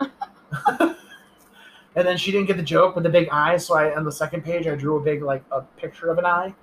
[0.80, 4.12] and then she didn't get the joke with the big eye, so I on the
[4.12, 6.54] second page I drew a big like a picture of an eye.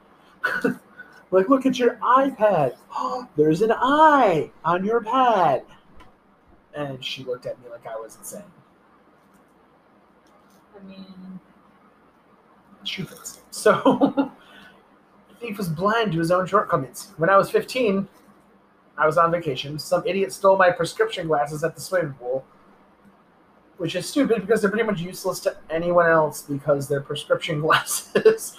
[1.32, 2.76] like, look at your iPad.
[2.96, 5.64] Oh, there's an eye on your pad.
[6.74, 8.44] And she looked at me like I was insane.
[10.76, 11.40] I mean,
[12.86, 13.40] She was.
[13.52, 14.32] So
[15.28, 17.12] the thief was blind to his own shortcomings.
[17.18, 18.08] When I was 15,
[18.98, 19.78] I was on vacation.
[19.80, 22.46] Some idiot stole my prescription glasses at the swimming pool.
[23.78, 28.58] Which is stupid because they're pretty much useless to anyone else because they're prescription glasses.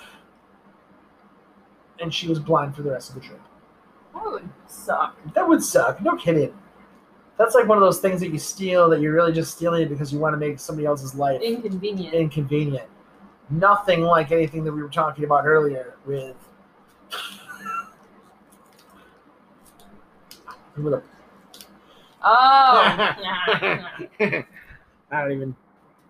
[2.00, 3.40] and she was blind for the rest of the trip.
[4.14, 5.16] that would suck.
[5.34, 6.02] That would suck.
[6.02, 6.52] No kidding.
[7.38, 9.88] That's like one of those things that you steal that you're really just stealing it
[9.88, 12.14] because you want to make somebody else's life Inconvenient.
[12.14, 12.88] inconvenient.
[13.48, 16.34] Nothing like anything that we were talking about earlier with.
[20.76, 21.02] with a-
[22.22, 23.16] oh.
[24.20, 25.56] I don't even.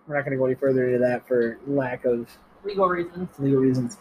[0.07, 2.28] We're not going to go any further into that for lack of
[2.64, 3.28] Legal reasons.
[3.39, 3.99] legal reasons.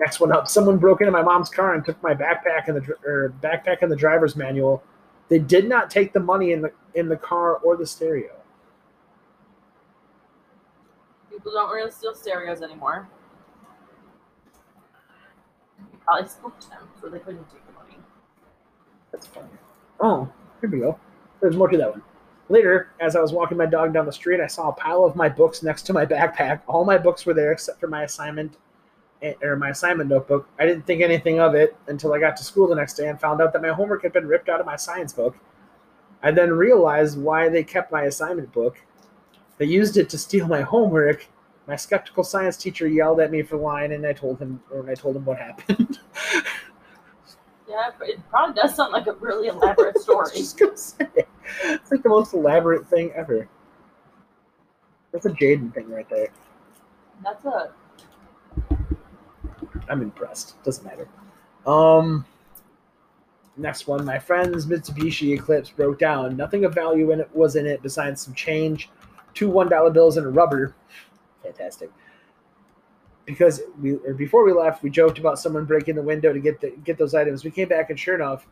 [0.00, 0.48] Next one up.
[0.48, 3.90] Someone broke into my mom's car and took my backpack and the or backpack and
[3.90, 4.82] the driver's manual.
[5.28, 8.30] They did not take the money in the in the car or the stereo.
[11.48, 13.08] People don't really steal stereos anymore.
[15.78, 17.96] You probably spooked them, so they couldn't take the money.
[19.10, 19.48] That's funny.
[19.98, 20.30] Oh,
[20.60, 20.98] here we go.
[21.40, 22.02] There's more to that one.
[22.50, 25.16] Later, as I was walking my dog down the street, I saw a pile of
[25.16, 26.60] my books next to my backpack.
[26.66, 28.58] All my books were there except for my assignment
[29.22, 30.46] eh, or my assignment notebook.
[30.58, 33.18] I didn't think anything of it until I got to school the next day and
[33.18, 35.34] found out that my homework had been ripped out of my science book.
[36.22, 38.76] I then realized why they kept my assignment book.
[39.56, 41.26] They used it to steal my homework.
[41.68, 44.94] My skeptical science teacher yelled at me for lying, and I told him, or I
[44.94, 45.98] told him what happened.
[47.68, 50.30] Yeah, it probably does sound like a really elaborate I was story.
[50.34, 51.06] just gonna say,
[51.64, 53.46] it's like the most elaborate thing ever.
[55.12, 56.28] That's a Jaden thing right there.
[57.22, 57.74] That's a
[59.88, 60.62] I'm impressed.
[60.64, 61.08] Doesn't matter.
[61.66, 62.24] Um,
[63.58, 64.02] next one.
[64.04, 66.36] My friend's Mitsubishi Eclipse broke down.
[66.38, 68.88] Nothing of value in it was in it besides some change,
[69.34, 70.74] two one dollar bills, and a rubber.
[71.48, 71.90] Fantastic.
[73.24, 76.60] Because we or before we left, we joked about someone breaking the window to get
[76.60, 77.44] the, get those items.
[77.44, 78.46] We came back and sure enough,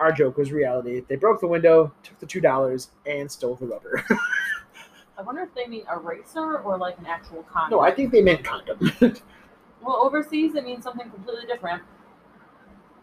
[0.00, 1.02] our joke was reality.
[1.08, 4.04] They broke the window, took the two dollars, and stole the rubber.
[5.18, 7.78] I wonder if they mean eraser or like an actual condom.
[7.78, 8.78] no, I think they meant condom.
[9.00, 11.82] well, overseas it means something completely different.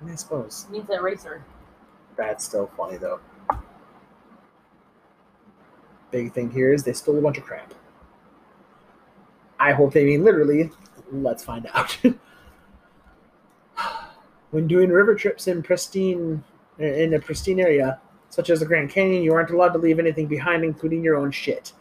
[0.05, 0.65] I suppose.
[0.67, 1.43] It means eraser.
[2.17, 3.19] That's still funny though.
[6.11, 7.73] Big thing here is they stole a bunch of crap.
[9.61, 10.71] I hope they mean literally.
[11.11, 11.95] Let's find out.
[14.49, 16.43] when doing river trips in pristine
[16.79, 20.25] in a pristine area such as the Grand Canyon, you aren't allowed to leave anything
[20.25, 21.73] behind, including your own shit.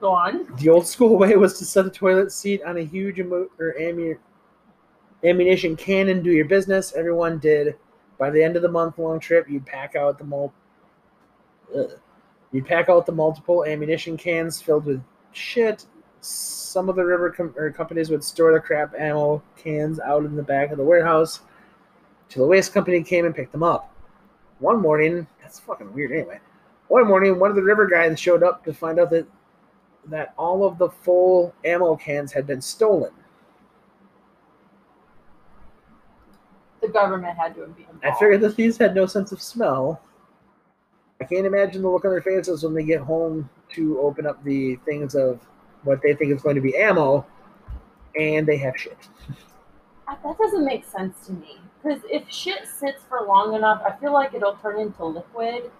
[0.00, 0.46] Go on.
[0.56, 3.74] The old school way was to set the toilet seat on a huge emo- or
[3.78, 4.18] ammu-
[5.24, 6.94] ammunition cannon, do your business.
[6.94, 7.76] Everyone did.
[8.18, 10.54] By the end of the month long trip, you'd pack out the mul-
[11.76, 11.98] ugh.
[12.52, 15.86] You'd pack out the multiple ammunition cans filled with shit.
[16.20, 20.36] Some of the river com- or companies would store the crap ammo cans out in
[20.36, 21.40] the back of the warehouse
[22.28, 23.94] till the waste company came and picked them up.
[24.58, 26.40] One morning, that's fucking weird anyway.
[26.88, 29.26] One morning, one of the river guys showed up to find out that
[30.06, 33.12] that all of the full ammo cans had been stolen.
[36.80, 38.04] The government had to be involved.
[38.04, 40.02] I figured the thieves had no sense of smell.
[41.22, 44.42] I can't imagine the look on their faces when they get home to open up
[44.42, 45.40] the things of
[45.84, 47.24] what they think is going to be ammo,
[48.18, 48.98] and they have shit.
[50.08, 51.60] Uh, That doesn't make sense to me.
[51.80, 55.70] Because if shit sits for long enough, I feel like it'll turn into liquid.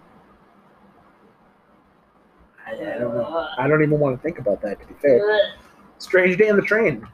[2.65, 3.47] I, I don't know.
[3.57, 5.29] I don't even want to think about that, to be fair.
[5.29, 5.59] Ugh.
[5.97, 7.05] Strange day on the train.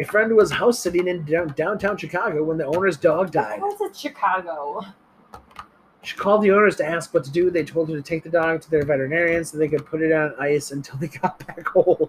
[0.00, 3.62] A friend was house sitting in downtown Chicago when the owner's dog died.
[3.62, 4.82] Why is it Chicago?
[6.02, 7.50] She called the owners to ask what to do.
[7.50, 10.12] They told her to take the dog to their veterinarian so they could put it
[10.12, 12.08] on ice until they got back home.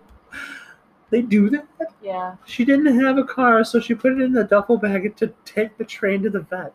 [1.10, 1.68] They do that?
[2.02, 2.36] Yeah.
[2.46, 5.78] She didn't have a car, so she put it in the duffel bag to take
[5.78, 6.74] the train to the vet.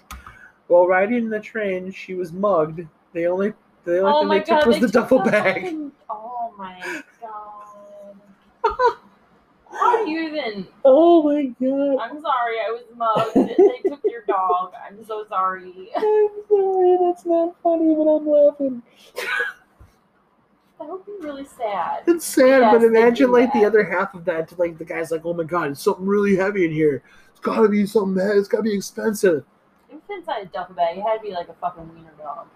[0.67, 2.87] While riding the train, she was mugged.
[3.15, 3.55] They only
[3.85, 5.55] the only Oh thing they took was they the took duffel the bag.
[5.63, 8.97] fucking- Oh my god.
[9.79, 10.67] How do you even?
[10.85, 11.99] Oh my god.
[12.03, 13.35] I'm sorry, I was mugged.
[13.35, 14.73] they took your dog.
[14.87, 15.91] I'm so sorry.
[15.97, 18.83] I'm sorry, that's not funny, but I'm laughing.
[20.79, 22.03] That would be really sad.
[22.07, 24.49] It's sad, Yes, but imagine like the other half of that.
[24.49, 27.03] To, like the guy's like, "Oh my god, it's something really heavy in here.
[27.31, 28.23] It's gotta be something.
[28.23, 29.45] he- It's gotta be expensive."
[29.89, 32.47] If it's inside a duffel bag, it had to be like a fucking wiener dog.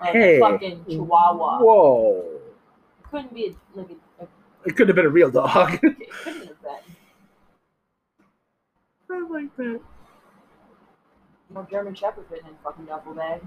[0.00, 0.36] Like Hey.
[0.36, 1.58] a fucking chihuahua.
[1.60, 2.24] Whoa!
[3.00, 3.96] It couldn't be a, like a
[4.64, 5.74] It couldn't have been a real dog.
[5.74, 6.78] it couldn't have been.
[9.10, 9.80] I like that.
[11.52, 13.40] No German Shepherd fit in fucking duffel bag.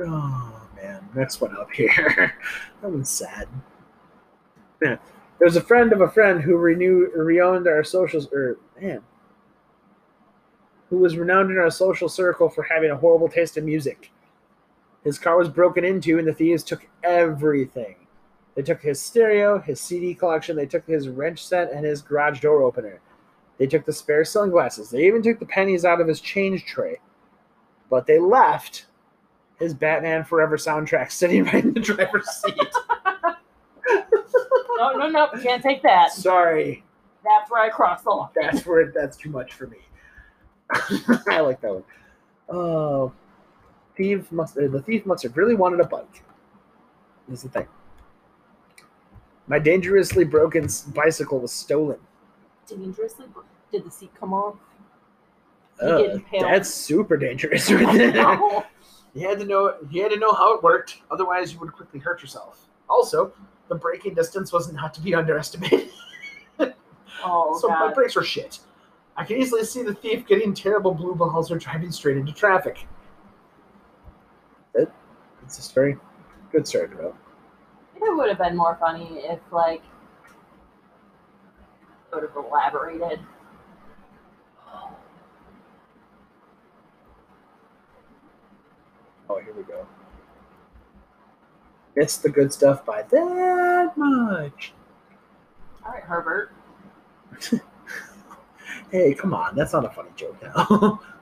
[0.00, 2.34] Oh man, next one up here.
[2.82, 3.48] that was sad.
[4.82, 4.96] Yeah.
[5.38, 9.02] There's a friend of a friend who renewed reowned our socials or man.
[10.88, 14.12] Who was renowned in our social circle for having a horrible taste in music.
[15.04, 17.96] His car was broken into and the thieves took everything.
[18.56, 22.40] They took his stereo, his CD collection, they took his wrench set and his garage
[22.40, 23.00] door opener.
[23.58, 24.90] They took the spare sunglasses.
[24.90, 26.98] They even took the pennies out of his change tray.
[27.90, 28.86] But they left
[29.58, 32.54] his Batman Forever soundtrack sitting right in the driver's seat.
[34.78, 36.12] No, no, no, you can't take that.
[36.12, 36.84] Sorry,
[37.24, 38.28] That's where I cross the line.
[38.34, 39.78] that's where that's too much for me.
[41.30, 41.84] I like that one.
[42.50, 43.10] Oh,
[43.96, 46.22] thief must uh, the thief must have really wanted a bike.
[47.32, 47.66] Is the thing.
[49.48, 51.98] My dangerously broken bicycle was stolen.
[52.68, 54.56] Dangerously, bro- did the seat come off?
[55.80, 58.12] Uh, that's super dangerous right there.
[58.14, 58.64] No.
[59.14, 62.00] You had to know you had to know how it worked, otherwise you would quickly
[62.00, 62.66] hurt yourself.
[62.88, 63.32] Also,
[63.68, 65.90] the braking distance was not to be underestimated.
[67.24, 68.60] Oh so my brakes were shit.
[69.16, 72.86] I can easily see the thief getting terrible blue balls or driving straight into traffic.
[74.74, 74.92] It,
[75.42, 75.96] it's a story.
[76.52, 77.16] Good story, bro.
[78.00, 79.82] It would have been more funny if like
[82.12, 83.20] would have elaborated.
[89.28, 89.86] Oh, here we go.
[91.94, 94.72] It's the good stuff by that much.
[95.84, 96.52] All right, Herbert.
[98.90, 101.00] Hey, come on, that's not a funny joke now.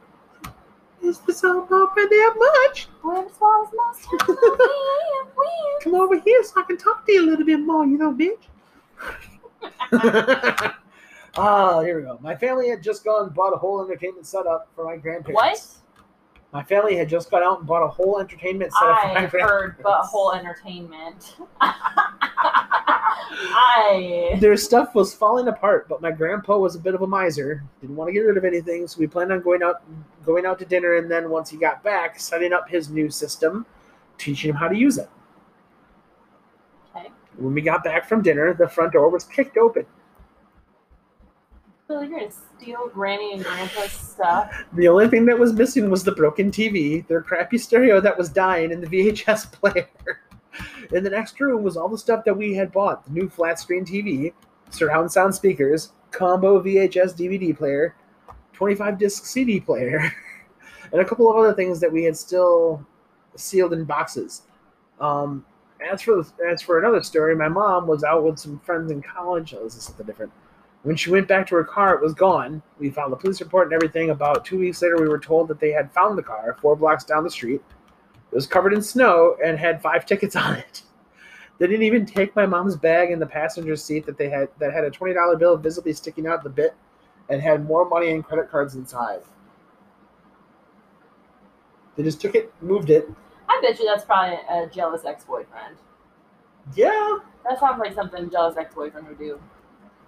[1.05, 2.89] Is this all about by that much?
[3.03, 5.83] When swallows must have a.
[5.83, 8.13] Come over here so I can talk to you a little bit more, you know,
[8.13, 8.47] bitch.
[11.37, 12.17] Ah, here we go.
[12.23, 15.35] My family had just gone and bought a whole entertainment setup for my grandparents.
[15.43, 15.67] What?
[16.53, 19.21] My family had just gone out and bought a whole entertainment setup for my I
[19.23, 19.81] heard grandparents.
[19.83, 21.35] but whole entertainment.
[23.57, 27.65] I Their stuff was falling apart, but my grandpa was a bit of a miser.
[27.81, 29.83] Didn't want to get rid of anything, so we planned on going out
[30.25, 33.67] going out to dinner and then once he got back, setting up his new system,
[34.19, 35.11] teaching him how to use it.
[36.97, 37.11] okay.
[37.37, 39.87] When we got back from dinner, the front door was kicked open.
[41.87, 44.65] So you're gonna steal Granny and Grandpa's stuff?
[44.73, 48.31] The only thing that was missing was the broken TV, their crappy stereo that was
[48.31, 49.89] dying, and the VHS player.
[50.93, 53.59] In the next room was all the stuff that we had bought the new flat
[53.59, 54.33] screen TV,
[54.71, 57.95] surround sound speakers, combo VHS DVD player,
[58.53, 60.13] 25 disc CD player,
[60.93, 62.85] and a couple of other things that we had still
[63.37, 64.43] sealed in boxes.
[65.01, 65.45] Um,
[65.93, 69.55] as for as for another story, my mom was out with some friends in college.
[69.55, 70.33] Oh, this is something different.
[70.83, 72.63] When she went back to her car, it was gone.
[72.79, 74.11] We filed a police report and everything.
[74.11, 77.05] About two weeks later, we were told that they had found the car four blocks
[77.05, 77.63] down the street.
[78.35, 80.83] It was covered in snow and had five tickets on it.
[81.59, 84.73] They didn't even take my mom's bag in the passenger seat that they had that
[84.73, 86.75] had a twenty dollar bill visibly sticking out the bit
[87.29, 89.21] and had more money and credit cards inside.
[91.97, 93.09] They just took it, moved it.
[93.49, 95.77] I bet you that's probably a jealous ex-boyfriend.
[96.75, 97.19] Yeah,
[97.49, 99.39] That sounds like something a jealous ex-boyfriend would do,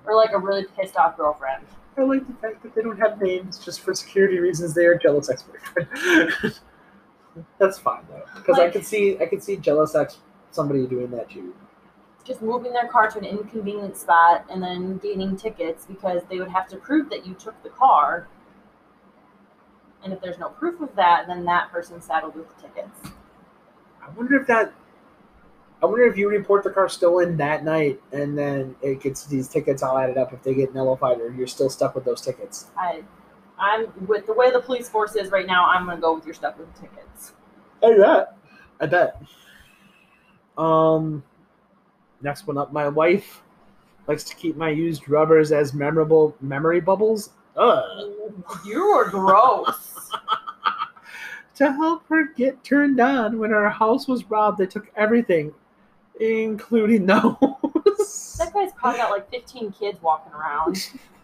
[0.05, 1.65] or like a really pissed off girlfriend.
[1.97, 4.75] I like the fact that they don't have names just for security reasons.
[4.75, 6.59] They are jealous ex boyfriend.
[7.59, 10.19] That's fine though, because I could see I could see jealous ex
[10.51, 11.55] somebody doing that too.
[12.25, 16.49] Just moving their car to an inconvenient spot and then gaining tickets because they would
[16.49, 18.27] have to prove that you took the car.
[20.03, 23.01] And if there's no proof of that, then that person's saddled with the tickets.
[24.03, 24.73] I wonder if that.
[25.83, 29.47] I wonder if you report the car stolen that night and then it gets these
[29.47, 32.71] tickets all added up if they get nullified or you're still stuck with those tickets.
[32.79, 33.05] I,
[33.59, 35.67] I'm with the way the police force is right now.
[35.67, 37.33] I'm gonna go with your stuff with the tickets.
[37.83, 38.37] I bet.
[38.81, 39.23] I bet.
[40.59, 41.23] Um,
[42.23, 42.73] next one up.
[42.73, 43.43] My wife
[44.07, 47.31] likes to keep my used rubbers as memorable memory bubbles.
[47.57, 48.13] Ugh.
[48.65, 50.11] You are gross.
[51.57, 55.53] to help her get turned on when our house was robbed, they took everything,
[56.21, 58.37] including those.
[58.39, 60.91] that guy's probably got like 15 kids walking around.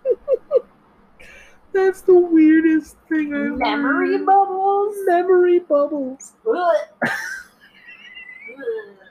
[1.72, 4.26] That's the weirdest thing I've Memory heard.
[4.26, 4.94] bubbles.
[5.06, 6.32] Memory bubbles.
[6.48, 6.76] Ugh.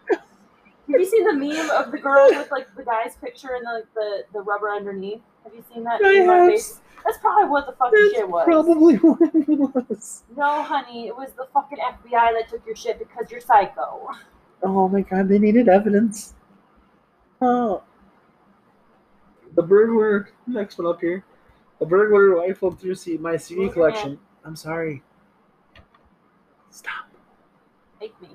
[0.10, 3.86] Have you seen the meme of the girl with like the guy's picture and like
[3.94, 5.22] the, the rubber underneath?
[5.44, 6.02] Have you seen that?
[6.04, 6.50] I have.
[7.04, 8.46] That's probably what the fucking That's shit was.
[8.46, 9.48] probably what it
[9.90, 10.24] was.
[10.36, 14.10] No, honey, it was the fucking FBI that took your shit because you're psycho.
[14.64, 16.36] Oh my god, they needed evidence.
[17.42, 17.84] Oh.
[19.56, 21.26] The bird burglar, next one up here.
[21.82, 24.20] The burglar rifled through C- my CD collection.
[24.46, 25.02] I'm sorry.
[26.70, 27.06] Stop.
[28.00, 28.30] Make me.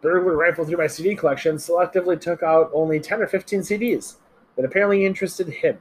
[0.00, 4.16] Burglar rifled through my CD collection, selectively took out only 10 or 15 CDs
[4.56, 5.78] that apparently interested him.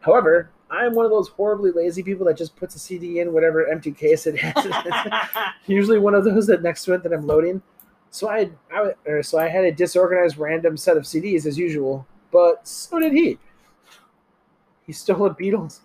[0.00, 3.32] However, I am one of those horribly lazy people that just puts a CD in
[3.32, 4.66] whatever empty case it has.
[5.68, 7.62] Usually one of those that next to it that I'm loading.
[8.10, 12.04] So I, I or so I had a disorganized random set of CDs as usual,
[12.32, 13.38] but so did he.
[14.86, 15.80] He stole a Beatles.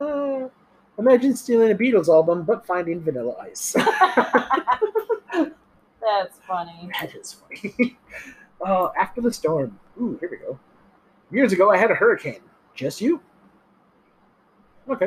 [0.00, 0.48] Uh,
[0.98, 3.72] imagine stealing a Beatles album but finding Vanilla Ice.
[6.00, 6.88] That's funny.
[7.00, 7.98] That is funny.
[8.64, 9.78] uh, after the storm.
[10.00, 10.58] Ooh, here we go.
[11.30, 12.40] Years ago, I had a hurricane.
[12.74, 13.20] Just you?
[14.88, 15.06] Okay.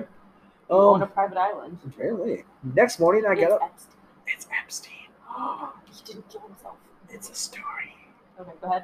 [0.69, 1.79] You own a Um, private island.
[1.87, 2.43] apparently.
[2.75, 3.61] Next morning, I It's got up.
[3.63, 3.95] Epstein.
[4.27, 5.07] It's Epstein.
[5.91, 6.75] he didn't kill himself.
[7.09, 7.95] It's a story.
[8.39, 8.83] Okay, go ahead.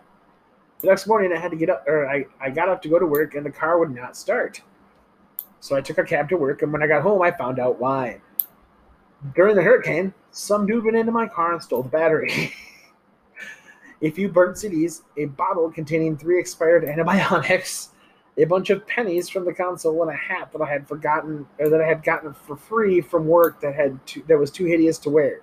[0.80, 3.00] The next morning, I had to get up, or I, I got up to go
[3.00, 4.62] to work, and the car would not start.
[5.60, 7.80] So I took a cab to work, and when I got home, I found out
[7.80, 8.22] why.
[9.36, 12.54] During the hurricane, some dude went into my car and stole the battery.
[14.04, 17.90] a few burnt CDs, a bottle containing three expired antibiotics,
[18.38, 21.70] a bunch of pennies from the console, and a hat that I had forgotten, or
[21.70, 25.00] that I had gotten for free from work that had too, that was too hideous
[25.00, 25.42] to wear.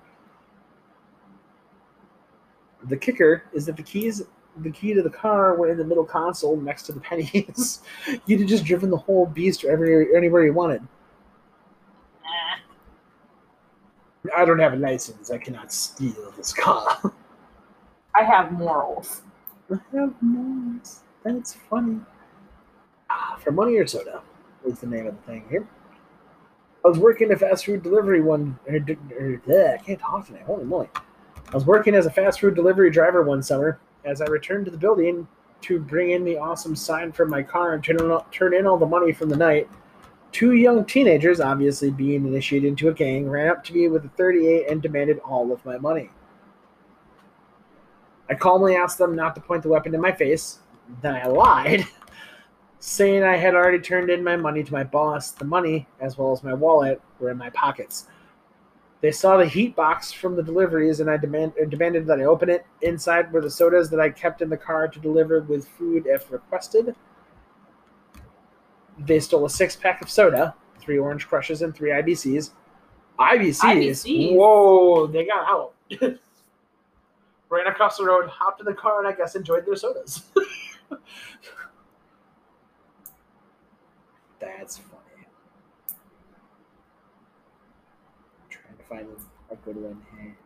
[2.87, 4.21] The kicker is that the keys
[4.57, 7.81] the key to the car were in the middle console next to the pennies.
[8.25, 10.81] You'd have just driven the whole beast everywhere, anywhere you wanted.
[12.23, 12.57] Nah.
[14.35, 15.31] I don't have a license.
[15.31, 17.13] I cannot steal this car.
[18.15, 19.21] I have morals.
[19.71, 21.01] I have morals.
[21.23, 21.99] That's funny.
[23.09, 24.21] Ah, for money or soda
[24.63, 25.67] was the name of the thing here.
[26.83, 28.59] I was working a fast food delivery one.
[28.67, 30.43] Or, or, bleh, I can't talk tonight.
[30.43, 30.87] Holy moly!
[31.51, 33.79] I was working as a fast food delivery driver one summer.
[34.05, 35.27] As I returned to the building
[35.61, 38.85] to bring in the awesome sign from my car and turn turn in all the
[38.85, 39.67] money from the night,
[40.31, 44.09] two young teenagers, obviously being initiated into a gang, ran up to me with a
[44.09, 46.11] 38 and demanded all of my money.
[48.29, 50.59] I calmly asked them not to point the weapon in my face.
[51.01, 51.87] Then I lied,
[52.79, 55.31] saying I had already turned in my money to my boss.
[55.31, 58.07] The money, as well as my wallet, were in my pockets.
[59.05, 62.49] They saw the heat box from the deliveries, and I demand, demanded that I open
[62.49, 62.65] it.
[62.81, 66.31] Inside were the sodas that I kept in the car to deliver with food if
[66.31, 66.95] requested.
[68.97, 72.49] They stole a six pack of soda, three orange crushes, and three IBCs.
[73.19, 73.59] IBCs?
[73.59, 74.35] IBCs?
[74.35, 75.75] Whoa, they got out.
[77.49, 80.23] Ran across the road, hopped in the car, and I guess enjoyed their sodas.
[84.39, 84.79] That's
[88.89, 89.07] find
[89.51, 90.37] a good one here.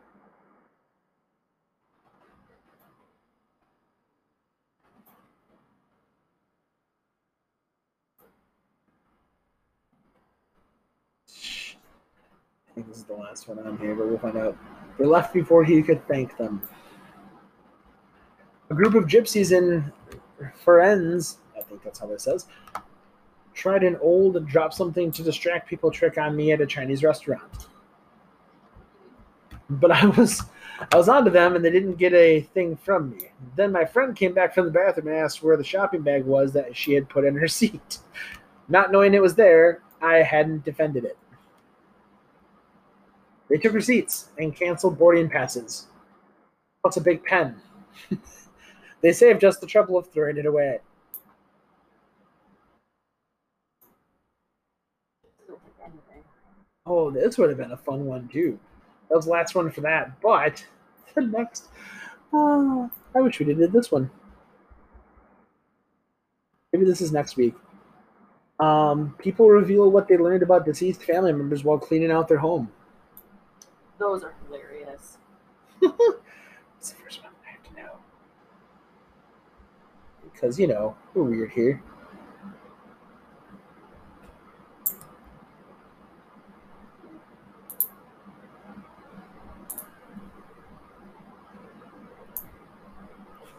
[12.70, 14.58] I think this is the last one on here, but we'll find out.
[14.98, 16.62] They left before he could thank them.
[18.70, 19.92] A group of gypsies in
[20.64, 22.48] Firenze, I think that's how it says,
[23.54, 27.68] tried an old drop something to distract people trick on me at a Chinese restaurant.
[29.70, 30.44] But I was
[30.92, 33.32] I was onto them and they didn't get a thing from me.
[33.56, 36.54] Then my friend came back from the bathroom and asked where the shopping bag was
[36.54, 38.00] that she had put in her seat.
[38.68, 41.18] Not knowing it was there, I hadn't defended it.
[43.50, 45.88] They took receipts and canceled boarding passes.
[46.82, 47.60] What's a big pen?
[49.02, 50.80] they saved us the trouble of throwing it away.
[56.86, 58.60] Oh, this would have been a fun one too.
[59.10, 60.22] That was the last one for that.
[60.22, 60.66] But
[61.16, 61.70] the next,
[62.34, 64.10] oh, I wish we did this one.
[66.72, 67.56] Maybe this is next week.
[68.60, 72.70] Um, people reveal what they learned about deceased family members while cleaning out their home.
[73.98, 75.18] Those are hilarious.
[76.78, 77.92] It's the first one I have to know.
[80.32, 81.84] Because, you know, we're weird here.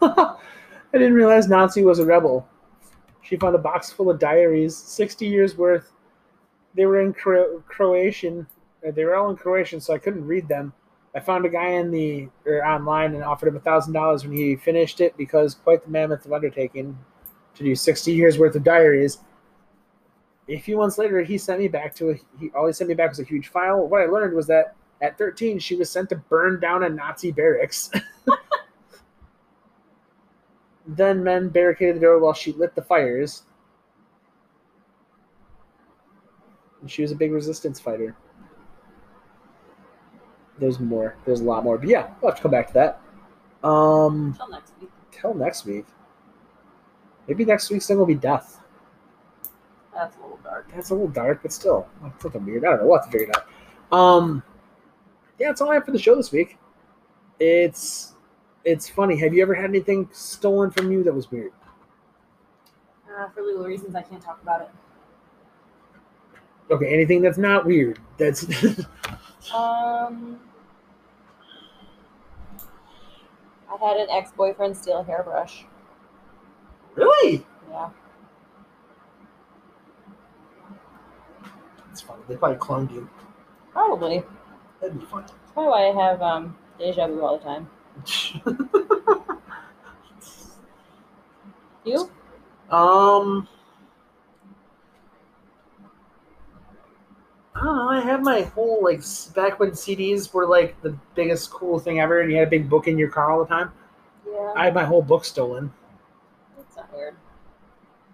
[0.93, 2.47] I didn't realize Nazi was a rebel.
[3.21, 5.91] She found a box full of diaries, 60 years worth.
[6.75, 8.47] They were in Cro- Croatian.
[8.87, 10.73] uh, They were all in Croatian, so I couldn't read them.
[11.15, 14.35] I found a guy in the or online and offered him a thousand dollars when
[14.37, 16.97] he finished it because quite the mammoth of undertaking
[17.55, 19.19] to do 60 years worth of diaries.
[20.49, 22.15] A few months later, he sent me back to a.
[22.39, 23.87] He always sent me back was a huge file.
[23.87, 27.31] What I learned was that at 13, she was sent to burn down a Nazi
[27.31, 27.89] barracks.
[30.97, 33.43] then men barricaded the door while she lit the fires.
[36.81, 38.15] And she was a big resistance fighter.
[40.59, 41.15] There's more.
[41.25, 41.77] There's a lot more.
[41.77, 43.01] But yeah, we'll have to come back to that.
[43.67, 44.89] Um, Until next week.
[45.11, 45.85] till next week.
[47.27, 48.59] Maybe next week's thing will be death.
[49.93, 50.71] That's a little dark.
[50.73, 52.65] That's a little dark, but still, that's something weird.
[52.65, 53.97] I don't know what to figure it out.
[53.97, 54.43] Um,
[55.39, 56.57] yeah, that's all I have for the show this week.
[57.39, 58.13] It's
[58.65, 59.17] it's funny.
[59.17, 61.51] Have you ever had anything stolen from you that was weird?
[63.09, 64.69] Uh, for legal reasons, I can't talk about it.
[66.69, 67.99] Okay, anything that's not weird.
[68.17, 68.45] That's
[69.55, 70.39] Um,
[73.73, 75.65] I've had an ex-boyfriend steal a hairbrush.
[76.95, 77.45] really.
[77.69, 77.89] Yeah.
[81.91, 82.21] It's funny.
[82.27, 83.09] They probably cloned you.
[83.73, 84.23] Probably.
[84.79, 85.23] That'd be fun.
[85.23, 87.67] That's probably why I have um, deja vu all the time.
[91.83, 92.09] You?
[92.69, 93.47] um.
[97.55, 97.89] I don't know.
[97.89, 99.01] I have my whole like
[99.35, 102.69] back when CDs were like the biggest cool thing ever, and you had a big
[102.69, 103.71] book in your car all the time.
[104.27, 104.53] Yeah.
[104.55, 105.71] I had my whole book stolen,
[106.55, 107.15] That's not weird.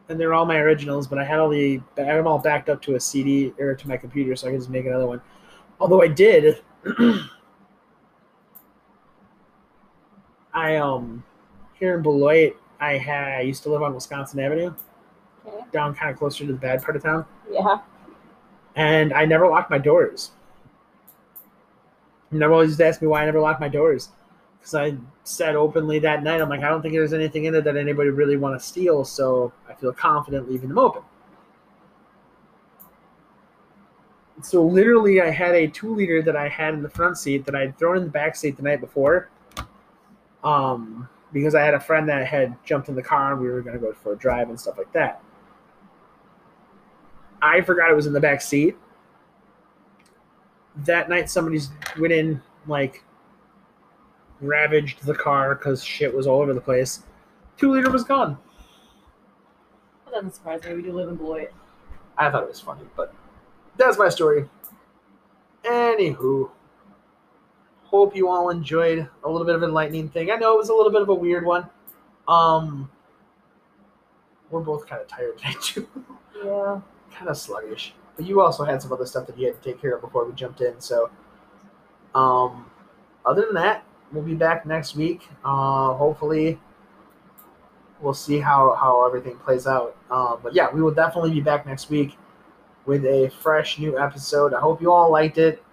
[0.10, 1.08] and they're all my originals.
[1.08, 3.76] But I had all the I had them all backed up to a CD or
[3.76, 5.22] to my computer, so I could just make another one.
[5.80, 6.62] Although I did,
[10.58, 11.24] I um
[11.80, 14.74] here in Beloit, I had I used to live on Wisconsin Avenue,
[15.47, 15.64] Okay.
[15.72, 17.26] down kind of closer to the bad part of town.
[17.49, 17.78] Yeah.
[18.76, 20.32] and I never locked my doors.
[22.32, 24.10] And everyone used to ask me why I never locked my doors.
[24.60, 27.64] Because I said openly that night, I'm like, I don't think there's anything in it
[27.64, 31.03] that anybody really want to steal, so I feel confident leaving them open.
[34.43, 37.55] So literally, I had a two liter that I had in the front seat that
[37.55, 39.30] I'd thrown in the back seat the night before.
[40.48, 43.62] Um, because I had a friend that had jumped in the car and we were
[43.62, 45.22] going to go for a drive and stuff like that.
[47.41, 48.78] I forgot it was in the back seat.
[50.86, 51.70] That night, somebody's
[52.00, 53.04] went in, like,
[54.39, 57.04] ravaged the car because shit was all over the place.
[57.58, 58.38] Two liter was gone.
[60.06, 60.76] That doesn't surprise me.
[60.76, 61.52] We do live in Beloit.
[62.18, 63.14] I thought it was funny, but
[63.76, 64.48] that's my story.
[65.66, 66.52] Anywho,
[67.90, 70.30] hope you all enjoyed a little bit of enlightening thing.
[70.32, 71.70] I know it was a little bit of a weird one.
[72.28, 72.90] Um,
[74.52, 75.88] we're both kind of tired today too.
[76.44, 76.82] Yeah.
[77.16, 77.94] kind of sluggish.
[78.16, 80.26] But you also had some other stuff that you had to take care of before
[80.26, 80.80] we jumped in.
[80.82, 81.10] So,
[82.16, 82.66] um,
[83.26, 85.28] other than that, we'll be back next week.
[85.46, 86.60] Uh, hopefully,
[88.02, 89.96] we'll see how how everything plays out.
[90.10, 92.18] Um, but yeah, we will definitely be back next week
[92.86, 94.54] with a fresh new episode.
[94.54, 95.64] I hope you all liked it.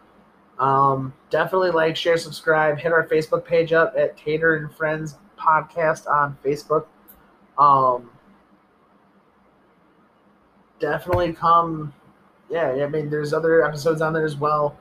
[0.65, 2.79] Um, definitely like, share, subscribe.
[2.79, 6.87] Hit our Facebook page up at Tater and Friends Podcast on Facebook.
[7.59, 8.09] Um,
[10.81, 11.93] definitely come.
[12.49, 14.79] Yeah, I mean, there's other episodes on there as well.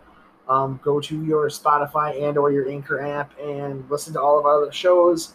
[0.47, 4.45] Um, go to your Spotify and or your Anchor app and listen to all of
[4.45, 5.33] our other shows.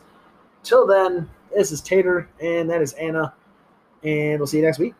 [0.62, 3.34] Till then, this is Tater and that is Anna,
[4.02, 4.94] and we'll see you next week.